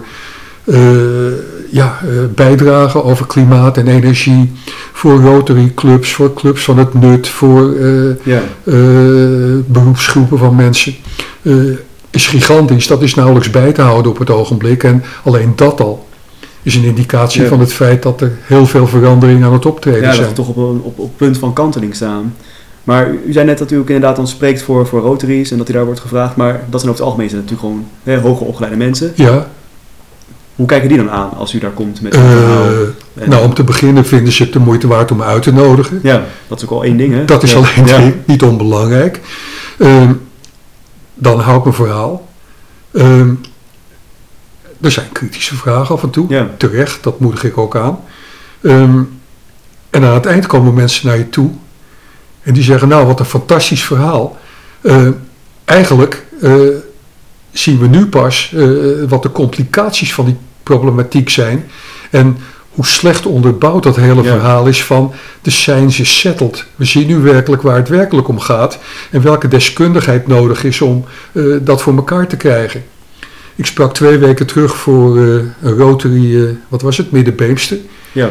[1.71, 4.51] ja, eh, bijdragen over klimaat en energie,
[4.91, 8.73] voor Rotary clubs, voor clubs van het nut, voor eh, Ja, eh,
[9.65, 10.95] beroepsgroepen van mensen,
[12.09, 12.87] is gigantisch.
[12.87, 14.83] Dat is nauwelijks bij te houden op het ogenblik.
[14.83, 16.07] En alleen dat al
[16.63, 17.47] is een indicatie Ja.
[17.47, 20.27] van het feit dat er heel veel veranderingen aan het optreden ja dat zijn.
[20.27, 22.35] we toch op een op, op punt van kanteling staan.
[22.83, 25.69] Maar u zei net dat u ook inderdaad dan spreekt voor, voor Rotaries en dat
[25.69, 26.35] u daar wordt gevraagd.
[26.35, 29.11] Maar dat zijn over het algemeen zijn natuurlijk gewoon hè, hoger opgeleide mensen.
[29.15, 29.47] Ja,
[30.55, 32.63] Hoe kijken die dan aan als u daar komt met een verhaal?
[32.65, 32.71] eh,
[33.23, 35.99] En- nou om te beginnen vinden ze het de moeite waard om uit te nodigen.
[36.03, 37.25] Ja, dat is ook al één ding, hè?
[37.25, 37.57] Dat is Ja.
[37.57, 39.19] alleen ding, niet onbelangrijk.
[39.79, 40.13] Ehm,
[41.13, 42.27] dan hou ik mijn verhaal.
[42.93, 43.33] Ehm,
[44.81, 46.25] er zijn kritische vragen af en toe.
[46.29, 46.47] Ja.
[46.57, 47.99] Terecht, dat moedig ik ook aan.
[48.61, 48.99] Ehm,
[49.89, 51.49] en aan het eind komen mensen naar je toe.
[52.43, 54.37] En die zeggen, nou wat een fantastisch verhaal.
[55.65, 56.53] Eigenlijk eh,
[57.51, 58.67] zien we nu pas eh,
[59.07, 61.65] wat de complicaties van die problematiek zijn.
[62.09, 62.37] En
[62.71, 64.31] hoe slecht onderbouwd dat hele Ja.
[64.31, 66.65] verhaal is van de science is settled.
[66.75, 68.79] We zien nu werkelijk waar het werkelijk om gaat.
[69.11, 72.83] En welke deskundigheid nodig is om eh, dat voor elkaar te krijgen.
[73.55, 75.23] Ik sprak twee weken terug voor eh,
[75.61, 77.77] een Rotary, eh, wat was het, Middenbeemster.
[78.11, 78.29] Ja,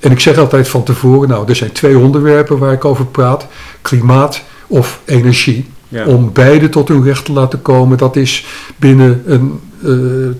[0.00, 3.46] en ik zeg altijd van tevoren, nou, er zijn twee onderwerpen waar ik over praat.
[3.82, 5.66] Klimaat of energie.
[5.92, 6.06] Ja.
[6.06, 9.90] Om beide tot hun recht te laten komen, dat is binnen een eh,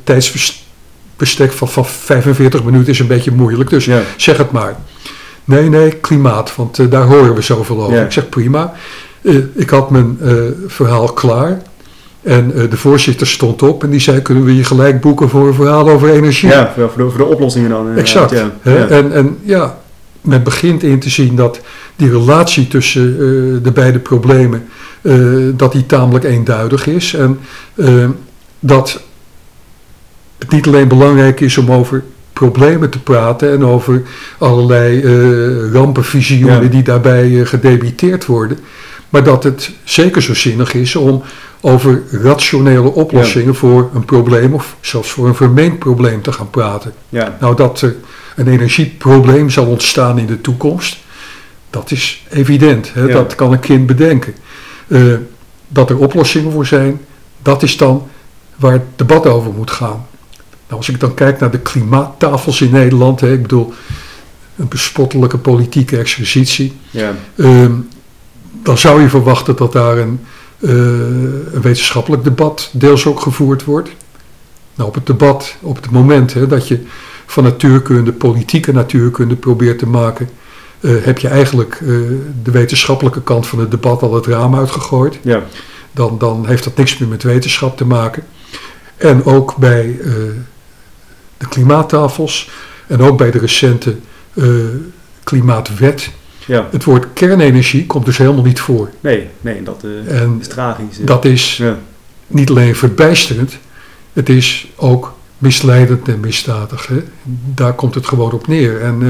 [0.05, 3.71] tijdsbestek van, van 45 minuten is een beetje moeilijk.
[3.71, 4.01] Dus ja.
[4.17, 4.77] zeg het maar.
[5.45, 7.97] Nee, nee, klimaat, want eh, daar horen we zoveel over.
[7.97, 8.05] Ja.
[8.05, 8.73] Ik zeg prima.
[9.23, 10.19] Eh, ik had mijn
[10.67, 11.63] verhaal klaar.
[12.23, 15.55] En de voorzitter stond op en die zei: Kunnen we je gelijk boeken voor een
[15.55, 16.49] verhaal over energie?
[16.49, 17.97] Ja, voor, de, voor de oplossingen dan.
[17.97, 18.31] exact.
[18.31, 18.51] Ja.
[18.63, 18.87] Ja.
[18.87, 19.82] En, en ja,
[20.23, 21.61] men begint in te zien dat
[21.97, 23.19] die relatie tussen eh,
[23.65, 24.69] de beide problemen,
[25.03, 25.15] eh,
[25.55, 27.15] dat die tamelijk eenduidig is.
[27.15, 27.39] En
[27.75, 28.09] eh,
[28.61, 29.03] dat
[30.39, 32.03] het niet alleen belangrijk is om over
[32.33, 34.03] problemen te praten en over
[34.39, 35.01] allerlei
[35.73, 36.69] rampenvisioenen Ja.
[36.69, 38.59] die daarbij gedebiteerd worden.
[39.13, 41.23] Maar dat het zeker zo zinnig is om
[41.61, 46.93] over rationele oplossingen voor een probleem of zelfs voor een vermeend probleem te gaan praten.
[47.09, 47.37] ja.
[47.41, 47.97] Nou, dat er
[48.37, 50.99] een energieprobleem zal ontstaan in de toekomst,
[51.71, 52.93] dat is evident.
[52.95, 53.01] Hè?
[53.01, 53.13] Ja.
[53.13, 54.35] Dat kan een kind bedenken.
[54.87, 55.15] Eh,
[55.69, 57.01] dat er oplossingen voor zijn,
[57.43, 58.09] dat is dan
[58.57, 60.07] waar het debat over moet gaan.
[60.67, 63.73] Nou, als ik dan kijk naar de klimaattafels in Nederland, hè, ik bedoel,
[64.57, 67.15] een bespottelijke politieke exercitie, ja.
[67.37, 67.73] Ehm,
[68.63, 70.21] dan zou je verwachten dat daar een,
[70.61, 70.71] eh,
[71.53, 73.91] een wetenschappelijk debat deels ook gevoerd wordt.
[74.75, 76.81] Nou, op het debat, op het moment hè, dat je
[77.27, 80.29] van natuurkunde, politieke natuurkunde probeert te maken,
[80.81, 81.87] eh, heb je eigenlijk eh,
[82.43, 85.19] de wetenschappelijke kant van het debat al het raam uitgegooid.
[85.23, 85.43] ja.
[85.95, 88.25] Dan, dan heeft dat niks meer met wetenschap te maken.
[88.97, 90.01] En ook bij
[91.37, 92.51] de klimaattafels
[92.87, 93.97] en ook bij de recente
[95.25, 96.11] klimaatwet
[96.47, 96.69] ja.
[96.71, 98.91] het woord kernenergie komt dus helemaal niet voor.
[99.01, 100.99] Nee, nee, dat En is tragisch.
[101.01, 101.77] dat is ja.
[102.27, 103.59] niet alleen verbijsterend,
[104.13, 106.87] het is ook misleidend en misdadig.
[106.87, 107.03] Hè?
[107.55, 108.81] Daar komt het gewoon op neer.
[108.81, 109.09] En, eh,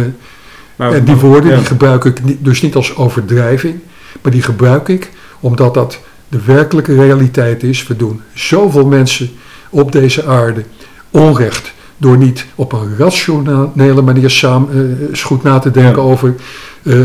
[0.76, 3.74] Maar, en die maar- woorden die gebruik ik niet, dus niet als overdrijving,
[4.22, 5.11] maar die gebruik ik
[5.41, 7.87] omdat dat de werkelijke realiteit is.
[7.87, 9.30] We doen zoveel mensen
[9.70, 10.64] op deze aarde
[11.11, 14.68] onrecht door niet op een rationele manier samen,
[15.01, 16.09] eh, eens goed na te denken Ja.
[16.09, 16.35] over
[16.83, 16.97] eh,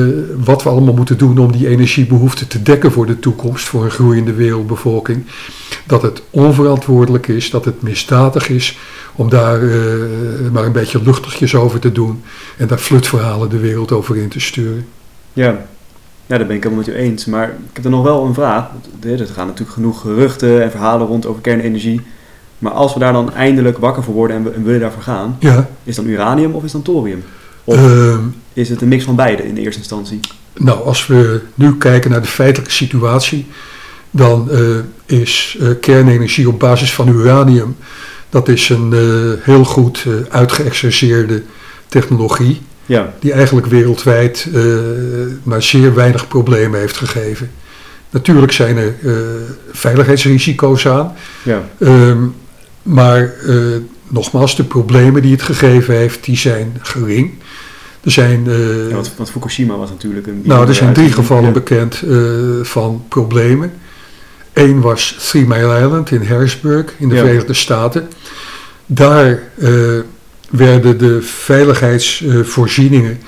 [0.43, 3.91] wat we allemaal moeten doen om die energiebehoeften te dekken voor de toekomst, voor een
[3.91, 5.25] groeiende wereldbevolking.
[5.85, 8.77] Dat het onverantwoordelijk is, dat het misdadig is
[9.15, 9.79] om daar eh,
[10.51, 12.23] maar een beetje luchtigjes over te doen
[12.57, 14.87] en daar flutverhalen de wereld over in te sturen.
[15.33, 15.57] Ja.
[16.25, 17.25] ja, daar ben ik helemaal met u eens.
[17.25, 18.69] Maar ik heb er nog wel een vraag.
[19.03, 22.01] Er er gaan natuurlijk genoeg geruchten en verhalen rond over kernenergie.
[22.59, 25.35] Maar als we daar dan eindelijk wakker voor worden en we, en willen daarvoor gaan,
[25.39, 27.23] Ja, is dan uranium of is dan thorium?
[27.67, 28.19] Of ehm,
[28.53, 30.19] is het een mix van beide in de eerste instantie?
[30.53, 33.45] Nou, als we nu kijken naar de feitelijke situatie,
[34.11, 34.59] dan eh,
[35.05, 37.75] is eh, kernenergie op basis van uranium,
[38.29, 41.43] dat is een eh, heel goed uitgeëxerceerde
[41.87, 44.47] technologie, Ja, die eigenlijk wereldwijd
[45.43, 47.51] maar zeer weinig problemen heeft gegeven.
[48.09, 48.95] Natuurlijk zijn er
[49.71, 51.13] veiligheidsrisico's aan,
[51.43, 52.17] ja, ehm,
[52.83, 53.33] maar
[54.07, 57.31] nogmaals, de problemen die het gegeven heeft, die zijn gering.
[58.03, 58.43] Er zijn
[58.89, 60.41] ja want, want Fukushima was natuurlijk een...
[60.43, 61.51] nou, er zijn drie gevallen Ja.
[61.51, 62.17] bekend eh,
[62.61, 63.73] van problemen.
[64.53, 67.21] Eén was Three Mile Island in Harrisburg in de Ja.
[67.21, 68.07] Verenigde Staten.
[68.85, 69.69] Daar eh,
[70.49, 73.19] werden de veiligheidsvoorzieningen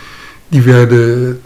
[0.48, 1.42] die werden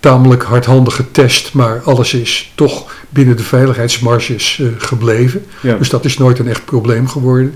[0.00, 5.44] tamelijk hardhandig getest, maar alles is toch binnen de veiligheidsmarges gebleven.
[5.78, 7.54] Dus dat is nooit een echt probleem geworden.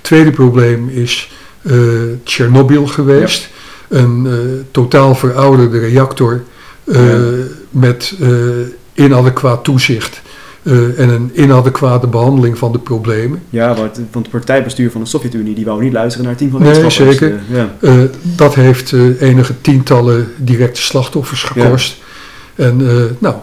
[0.00, 1.30] Tweede probleem is
[1.62, 1.72] eh
[2.24, 3.48] Tsjernobyl geweest.
[3.88, 4.32] Een eh,
[4.70, 6.42] totaal verouderde reactor
[6.84, 7.18] eh, Ja.
[7.70, 8.14] met
[8.94, 10.20] inadequaat toezicht
[10.96, 13.42] en een inadequate behandeling van de problemen.
[13.50, 16.62] ja want, het partijbestuur van de Sovjet-Unie die wou niet luisteren naar het team van
[16.62, 17.18] Nee, wetenschappers.
[17.18, 17.40] zeker.
[17.80, 18.06] Eh, ja.
[18.22, 21.96] Dat heeft enige tientallen directe slachtoffers gekost.
[22.54, 22.80] En
[23.18, 23.34] nou,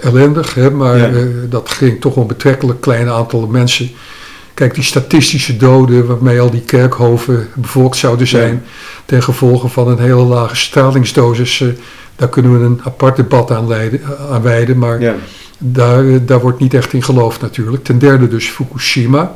[0.00, 1.26] ellendig, hè, maar Ja.
[1.48, 3.90] dat ging toch om een betrekkelijk klein aantal mensen.
[4.54, 8.60] Kijk, die statistische doden waarmee al die kerkhoven bevolkt zouden zijn Ja.
[9.04, 11.68] ten gevolge van een hele lage stralingsdosis, eh,
[12.16, 14.00] daar kunnen we een apart debat aan, leiden,
[14.30, 15.14] aan wijden, maar Ja.
[15.58, 17.84] daar, eh, daar wordt niet echt in geloofd natuurlijk.
[17.84, 19.34] Ten derde dus Fukushima.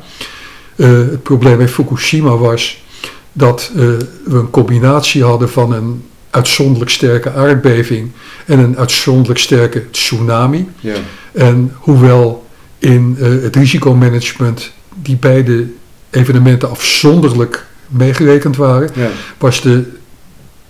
[0.77, 2.85] Eh, het probleem bij Fukushima was
[3.33, 3.83] dat eh,
[4.25, 8.11] we een combinatie hadden van een uitzonderlijk sterke aardbeving
[8.47, 10.69] en een uitzonderlijk sterke tsunami.
[10.81, 10.95] Ja.
[11.33, 12.47] En hoewel
[12.79, 15.67] in eh, het risicomanagement die beide
[16.11, 19.09] evenementen afzonderlijk meegerekend waren, Ja.
[19.39, 19.85] was de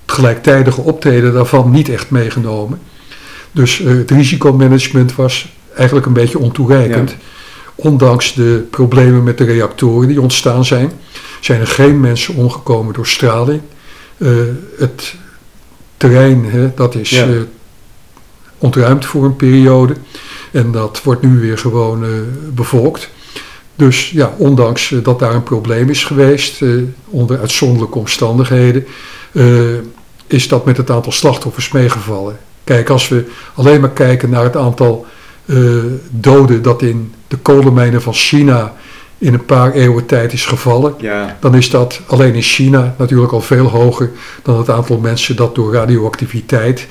[0.07, 2.79] gelijktijdige optreden daarvan niet echt meegenomen.
[3.53, 7.17] Dus eh, het risicomanagement was eigenlijk een beetje ontoereikend.
[7.75, 10.93] Ondanks de problemen met de reactoren die ontstaan zijn,
[11.41, 13.61] zijn er geen mensen omgekomen door straling.
[14.19, 14.29] Eh,
[14.79, 15.15] het
[15.97, 17.27] terrein, hè, dat is Ja.
[17.27, 17.33] eh,
[18.59, 19.95] ontruimd voor een periode.
[20.51, 22.05] En dat wordt nu weer gewoon
[22.55, 23.11] bevolkt.
[23.77, 26.71] Dus ja, ondanks eh, dat daar een probleem is geweest, eh,
[27.07, 28.87] onder uitzonderlijke omstandigheden,
[29.33, 29.45] eh,
[30.27, 32.39] is dat met het aantal slachtoffers meegevallen.
[32.65, 33.25] Kijk, als we
[33.55, 35.07] alleen maar kijken naar het aantal
[36.11, 38.75] doden dat in de kolenmijnen van China
[39.19, 41.37] in een paar eeuwen tijd is gevallen, Ja.
[41.41, 44.11] dan is dat alleen in China natuurlijk al veel hoger
[44.43, 46.87] dan het aantal mensen dat door radioactiviteit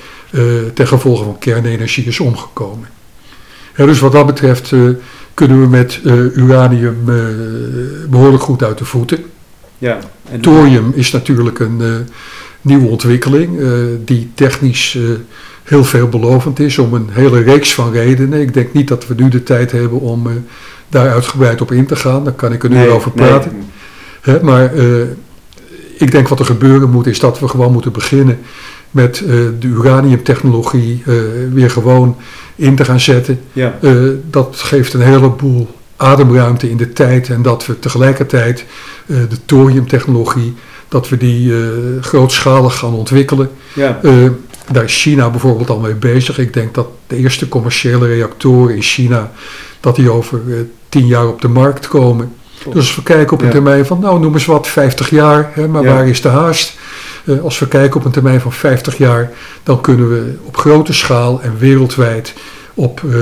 [0.74, 2.88] ten gevolge van kernenergie is omgekomen.
[3.72, 4.72] Hè, dus wat dat betreft
[5.36, 7.14] kunnen we met eh, uranium eh,
[8.10, 9.24] behoorlijk goed uit de voeten.
[9.78, 9.98] Ja.
[10.30, 11.88] En Thorium is natuurlijk een eh,
[12.60, 13.58] nieuwe ontwikkeling
[14.04, 14.98] die technisch
[15.64, 18.40] heel veelbelovend is om een hele reeks van redenen.
[18.40, 20.32] Ik denk niet dat we nu de tijd hebben om eh,
[20.88, 22.24] daar uitgebreid op in te gaan.
[22.24, 23.28] Daar kan ik uur Nee, over nee.
[23.28, 23.52] praten.
[24.20, 24.72] Hè, maar
[25.98, 28.38] ik denk wat er gebeuren moet is dat we gewoon moeten beginnen
[28.90, 29.26] met eh,
[29.58, 31.14] de uraniumtechnologie eh,
[31.52, 32.16] weer gewoon
[32.54, 33.40] in te gaan zetten.
[33.52, 33.78] Ja.
[33.80, 33.92] Eh,
[34.30, 38.64] dat geeft een heleboel ademruimte in de tijd en dat we tegelijkertijd
[39.06, 40.54] de thoriumtechnologie,
[40.88, 41.52] dat we die
[42.00, 43.50] grootschalig gaan ontwikkelen.
[43.72, 44.00] Ja.
[44.72, 46.38] Daar is China bijvoorbeeld al mee bezig.
[46.38, 49.32] Ik denk dat de eerste commerciële reactoren in China,
[49.80, 50.40] dat die over
[50.88, 52.32] tien jaar op de markt komen.
[52.64, 53.52] Dus als we kijken op een Ja.
[53.52, 55.94] termijn van, nou noem eens wat, 50 jaar, hè, maar Ja.
[55.94, 56.78] waar is de haast?
[57.26, 59.30] Eh, als we kijken op een termijn van 50 jaar,
[59.62, 62.34] dan kunnen we op grote schaal en wereldwijd
[62.74, 63.14] op eh,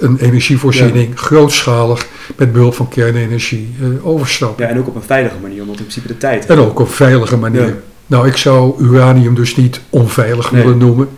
[0.00, 2.06] een energievoorziening grootschalig
[2.36, 4.64] met behulp van kernenergie eh, overstappen.
[4.64, 6.46] ja, en ook op een veilige manier, omdat in principe de tijd...
[6.46, 7.66] En ook op veilige manier.
[7.66, 7.74] Ja.
[8.06, 10.62] Nou, ik zou uranium dus niet onveilig Nee.
[10.62, 11.08] willen noemen.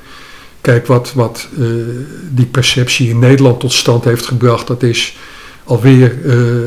[0.60, 1.48] Kijk, wat, wat
[2.30, 5.16] die perceptie in Nederland tot stand heeft gebracht, dat is
[5.64, 6.18] alweer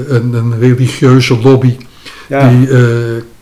[0.08, 1.78] een, een religieuze lobby
[2.28, 2.50] Ja.
[2.50, 2.68] die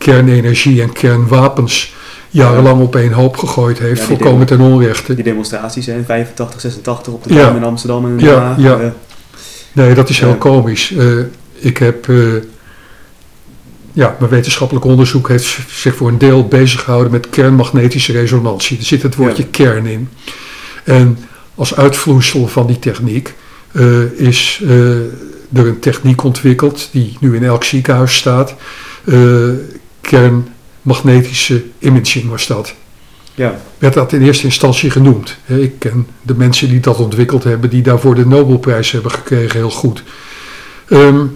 [0.04, 1.94] kernenergie en kernwapens
[2.30, 5.14] jarenlang op één hoop gegooid heeft, Ja, volkomen ten onrechte.
[5.14, 7.44] Die demonstraties in 85, 86 op de Ja.
[7.44, 8.58] Dam in Amsterdam en in Ja, Den Haag.
[8.58, 8.78] ja.
[8.80, 8.90] eh,
[9.72, 10.34] Nee, dat is heel Ja.
[10.34, 10.92] komisch.
[10.96, 11.06] Eh,
[11.54, 12.16] ik heb, eh,
[13.92, 18.78] ja, mijn wetenschappelijk onderzoek heeft zich voor een deel bezig gehouden met kernmagnetische resonantie.
[18.78, 20.08] Er zit het woordje kern in.
[20.84, 21.18] En
[21.54, 23.34] als uitvloeisel van die techniek
[23.72, 24.70] eh, is eh,
[25.52, 28.54] er een techniek ontwikkeld die nu in elk ziekenhuis staat.
[29.04, 29.16] Eh,
[30.10, 32.74] kernmagnetische imaging was dat
[33.34, 33.60] ja.
[33.78, 35.36] werd dat in eerste instantie genoemd.
[35.46, 39.70] Ik ken de mensen die dat ontwikkeld hebben, die daarvoor de Nobelprijs hebben gekregen, heel
[39.70, 40.02] goed.
[40.88, 41.26] Ehm,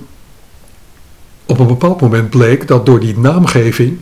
[1.47, 3.99] op een bepaald moment bleek dat door die naamgeving,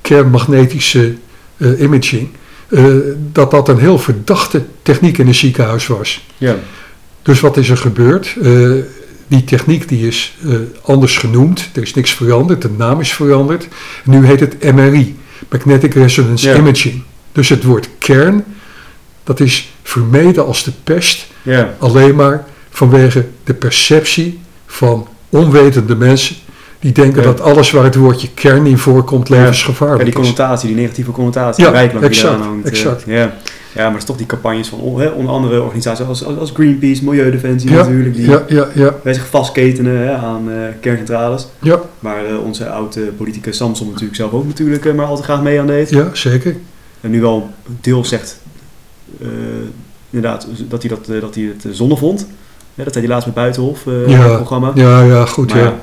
[0.00, 1.14] kernmagnetische
[1.56, 2.28] eh, imaging,
[2.68, 2.84] eh,
[3.32, 6.26] dat dat een heel verdachte techniek in een ziekenhuis was.
[6.36, 6.56] ja.
[7.22, 8.36] Dus wat is er gebeurd?
[8.42, 8.70] Eh,
[9.28, 11.68] die techniek die is eh, anders genoemd.
[11.74, 12.62] Er is niks veranderd.
[12.62, 13.68] De naam is veranderd.
[14.04, 15.16] Nu heet het MRI.
[15.50, 16.56] Magnetic Resonance Ja.
[16.56, 17.02] Imaging.
[17.32, 18.44] Dus het woord kern,
[19.24, 21.26] dat is vermeden als de pest.
[21.42, 21.74] Ja.
[21.78, 26.36] Alleen maar vanwege de perceptie van onwetende mensen.
[26.80, 27.26] Die denken Ja.
[27.28, 30.14] dat alles waar het woordje kern in voorkomt Ja, levensgevaarlijk die is.
[30.14, 32.64] connotatie, die negatieve connotatie, Ja, die die exact, hangt.
[32.66, 33.02] eh, exact.
[33.06, 33.34] ja.
[33.74, 36.50] Ja, maar het is toch die campagnes van hè, onder andere organisaties als, als, als
[36.50, 41.46] Greenpeace, Milieudefensie Ja, natuurlijk, die Ja, ja, ja, wij zich vastketenen hè, aan eh, kerncentrales.
[41.60, 45.22] ja, Waar eh, onze oude politicus Samson natuurlijk zelf ook natuurlijk eh, maar al te
[45.22, 45.90] graag mee aan deed.
[45.90, 46.56] ja, zeker.
[47.00, 47.50] En nu wel
[47.80, 48.40] deels zegt,
[50.10, 52.26] inderdaad, dat hij, dat, dat hij het zonde vond.
[52.74, 54.72] Ja, dat zei hij laatst met Buitenhof, Ja, programma.
[54.74, 55.54] Ja, ja, goed.
[55.54, 55.78] Maar ja.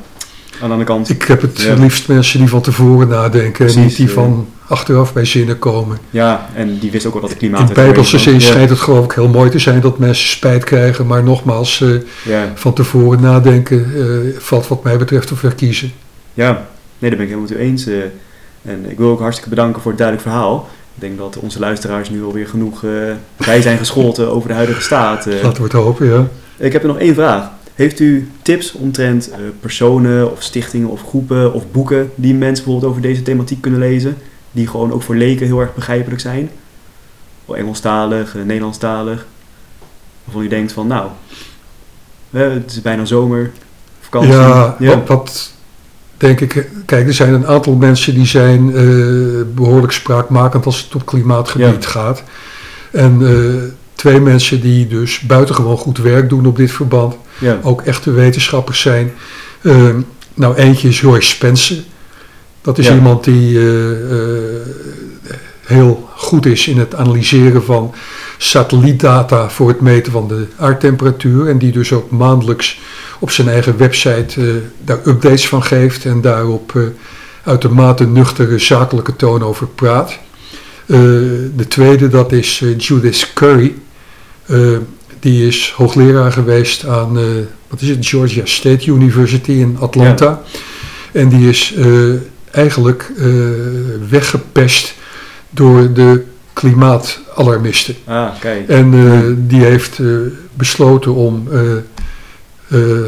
[0.57, 1.73] Ja, aan de andere kant, Ik heb het Ja.
[1.73, 5.97] liefst mensen die van tevoren nadenken en niet die van achteraf bij zinnen komen.
[6.09, 7.59] ja, en die wist ook wel dat het klimaat...
[7.59, 8.45] In het bijbelse zin was.
[8.45, 11.89] schijnt het geloof ik heel mooi te zijn dat mensen spijt krijgen, maar nogmaals, eh,
[11.91, 11.99] Ja,
[12.43, 15.91] ja, van tevoren nadenken eh, valt wat mij betreft te verkiezen.
[16.33, 16.51] ja,
[16.99, 17.85] nee, daar ben ik helemaal met u eens.
[17.85, 17.95] eh.
[18.61, 20.69] en ik wil ook hartstikke bedanken voor het duidelijk verhaal.
[20.95, 22.83] Ik denk dat onze luisteraars nu alweer genoeg
[23.37, 25.25] bij zijn gescholden over de huidige staat.
[25.25, 26.27] Laten we het hopen, ja.
[26.57, 27.49] Ik heb er nog één vraag.
[27.75, 32.91] Heeft u tips omtrent eh, personen of stichtingen of groepen of boeken die mensen bijvoorbeeld
[32.91, 34.17] over deze thematiek kunnen lezen?
[34.51, 36.49] Die gewoon ook voor leken heel erg begrijpelijk zijn?
[37.45, 39.25] Of Engelstalig, eh, Nederlandstalig?
[40.23, 41.09] Waarvan u denkt van nou,
[42.29, 43.51] het is bijna zomer,
[43.99, 44.31] vakantie.
[44.31, 45.51] Ja, Wat, wat
[46.17, 46.69] denk ik...
[46.85, 48.83] Kijk, er zijn een aantal mensen die zijn eh,
[49.55, 51.89] behoorlijk spraakmakend als het op klimaatgebied Ja.
[51.89, 52.23] gaat.
[52.91, 53.21] En
[53.95, 57.15] twee mensen die dus buitengewoon goed werk doen op dit verband.
[57.37, 57.59] Ja.
[57.63, 59.13] ook echte wetenschappers zijn.
[59.61, 59.99] Ehm,
[60.33, 61.77] nou, eentje is Joyce Spencer.
[62.61, 62.93] Dat is Ja.
[62.93, 64.61] iemand die eh, eh,
[65.61, 67.93] heel goed is in het analyseren van
[68.37, 71.47] satellietdata voor het meten van de aardtemperatuur.
[71.47, 72.79] En die dus ook maandelijks
[73.19, 74.47] op zijn eigen website eh,
[74.83, 76.79] daar updates van geeft en daarop
[77.43, 80.17] uitermate nuchtere zakelijke toon over praat.
[80.85, 83.75] De tweede, dat is Judith Curry.
[85.25, 87.23] Die is hoogleraar geweest aan, eh,
[87.67, 90.41] wat is het, Georgia State University in Atlanta.
[91.11, 91.85] En die is eh,
[92.51, 93.25] eigenlijk eh,
[94.09, 94.93] weggepest
[95.49, 96.23] door de
[96.53, 97.95] klimaatalarmisten.
[98.03, 98.27] Ah.
[98.67, 99.99] En die heeft
[100.53, 101.47] besloten om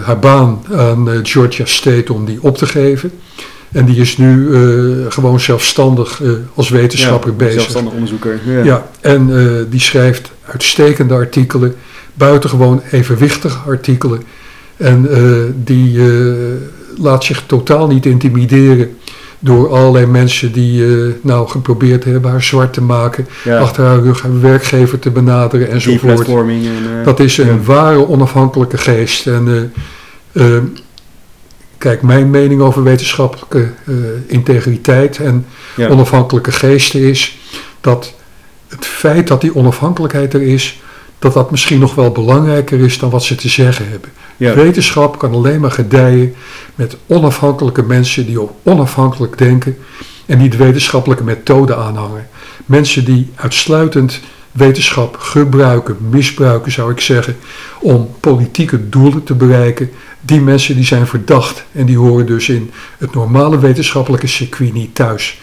[0.03, 3.11] haar baan aan Georgia State om die op te geven.
[3.71, 4.49] En die is nu
[5.09, 6.21] gewoon zelfstandig
[6.53, 7.53] als wetenschapper Ja, bezig.
[7.53, 8.39] Zelfstandig onderzoeker.
[8.45, 8.63] Ja.
[8.63, 9.29] Ja, en
[9.69, 11.75] die schrijft uitstekende artikelen,
[12.17, 14.23] buitengewoon evenwichtige artikelen.
[14.77, 15.21] En eh,
[15.63, 16.33] die eh,
[16.97, 18.97] laat zich totaal niet intimideren
[19.39, 23.57] door allerlei mensen die eh, nou geprobeerd hebben haar zwart te maken, Ja.
[23.59, 26.01] achter haar rug haar werkgever te benaderen enzovoort.
[26.11, 26.99] En...
[26.99, 27.61] eh, Dat is een ja.
[27.63, 29.27] ware onafhankelijke geest.
[29.27, 29.73] En
[31.77, 33.69] kijk, mijn mening over wetenschappelijke
[34.27, 35.45] integriteit en
[35.75, 35.87] ja.
[35.89, 37.37] onafhankelijke geesten is
[37.81, 38.13] dat
[38.67, 40.81] het feit dat die onafhankelijkheid er is,
[41.19, 44.09] dat dat misschien nog wel belangrijker is dan wat ze te zeggen hebben.
[44.37, 44.55] Ja.
[44.55, 46.35] Wetenschap kan alleen maar gedijen
[46.75, 49.77] met onafhankelijke mensen die ook onafhankelijk denken
[50.25, 52.27] en die de wetenschappelijke methode aanhangen.
[52.65, 54.19] Mensen die uitsluitend
[54.51, 57.37] wetenschap gebruiken, misbruiken zou ik zeggen,
[57.79, 59.89] om politieke doelen te bereiken.
[60.21, 64.95] Die mensen die zijn verdacht en die horen dus in het normale wetenschappelijke circuit niet
[64.95, 65.39] thuis.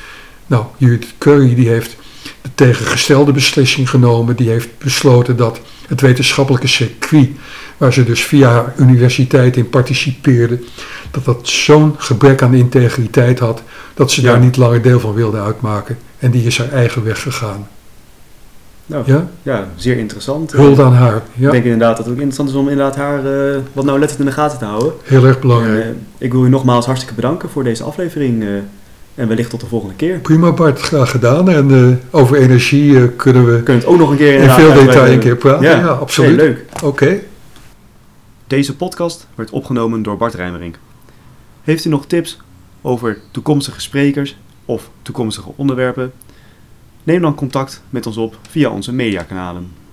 [0.46, 1.96] Nou, Judith Curry die heeft
[2.54, 4.36] tegengestelde beslissing genomen.
[4.36, 7.28] Die heeft besloten dat het wetenschappelijke circuit,
[7.76, 10.58] waar ze dus via haar universiteit in participeerde,
[11.10, 13.62] dat dat zo'n gebrek aan integriteit had,
[13.94, 14.30] dat ze Ja.
[14.30, 15.98] daar niet langer deel van wilde uitmaken.
[16.18, 17.68] En die is haar eigen weg gegaan.
[18.86, 19.28] Nou, Ja?
[19.42, 20.52] ja, zeer interessant.
[20.52, 21.22] Hulde aan haar.
[21.36, 23.18] Ik denk inderdaad dat het ook interessant is om inderdaad haar
[23.52, 24.92] eh, wat nauwlettend in de gaten te houden.
[25.02, 25.84] heel erg belangrijk.
[25.84, 28.42] Eh, ik wil u nogmaals hartstikke bedanken voor deze aflevering.
[28.42, 28.48] eh,
[29.14, 30.18] en wellicht tot de volgende keer.
[30.18, 31.48] Prima Bart, graag gedaan.
[31.48, 34.72] En eh, over energie eh, kunnen we kunnen het ook nog een keer in veel
[34.72, 35.62] detail een keer praten.
[35.62, 36.36] Ja, absoluut.
[36.36, 36.64] Nee, leuk.
[36.82, 37.20] Oké.
[38.46, 40.78] Deze podcast werd opgenomen door Bart Rijmerink.
[41.62, 42.40] Heeft u nog tips
[42.82, 46.12] over toekomstige sprekers of toekomstige onderwerpen?
[47.02, 49.83] Neem dan contact met ons op via onze mediakanalen.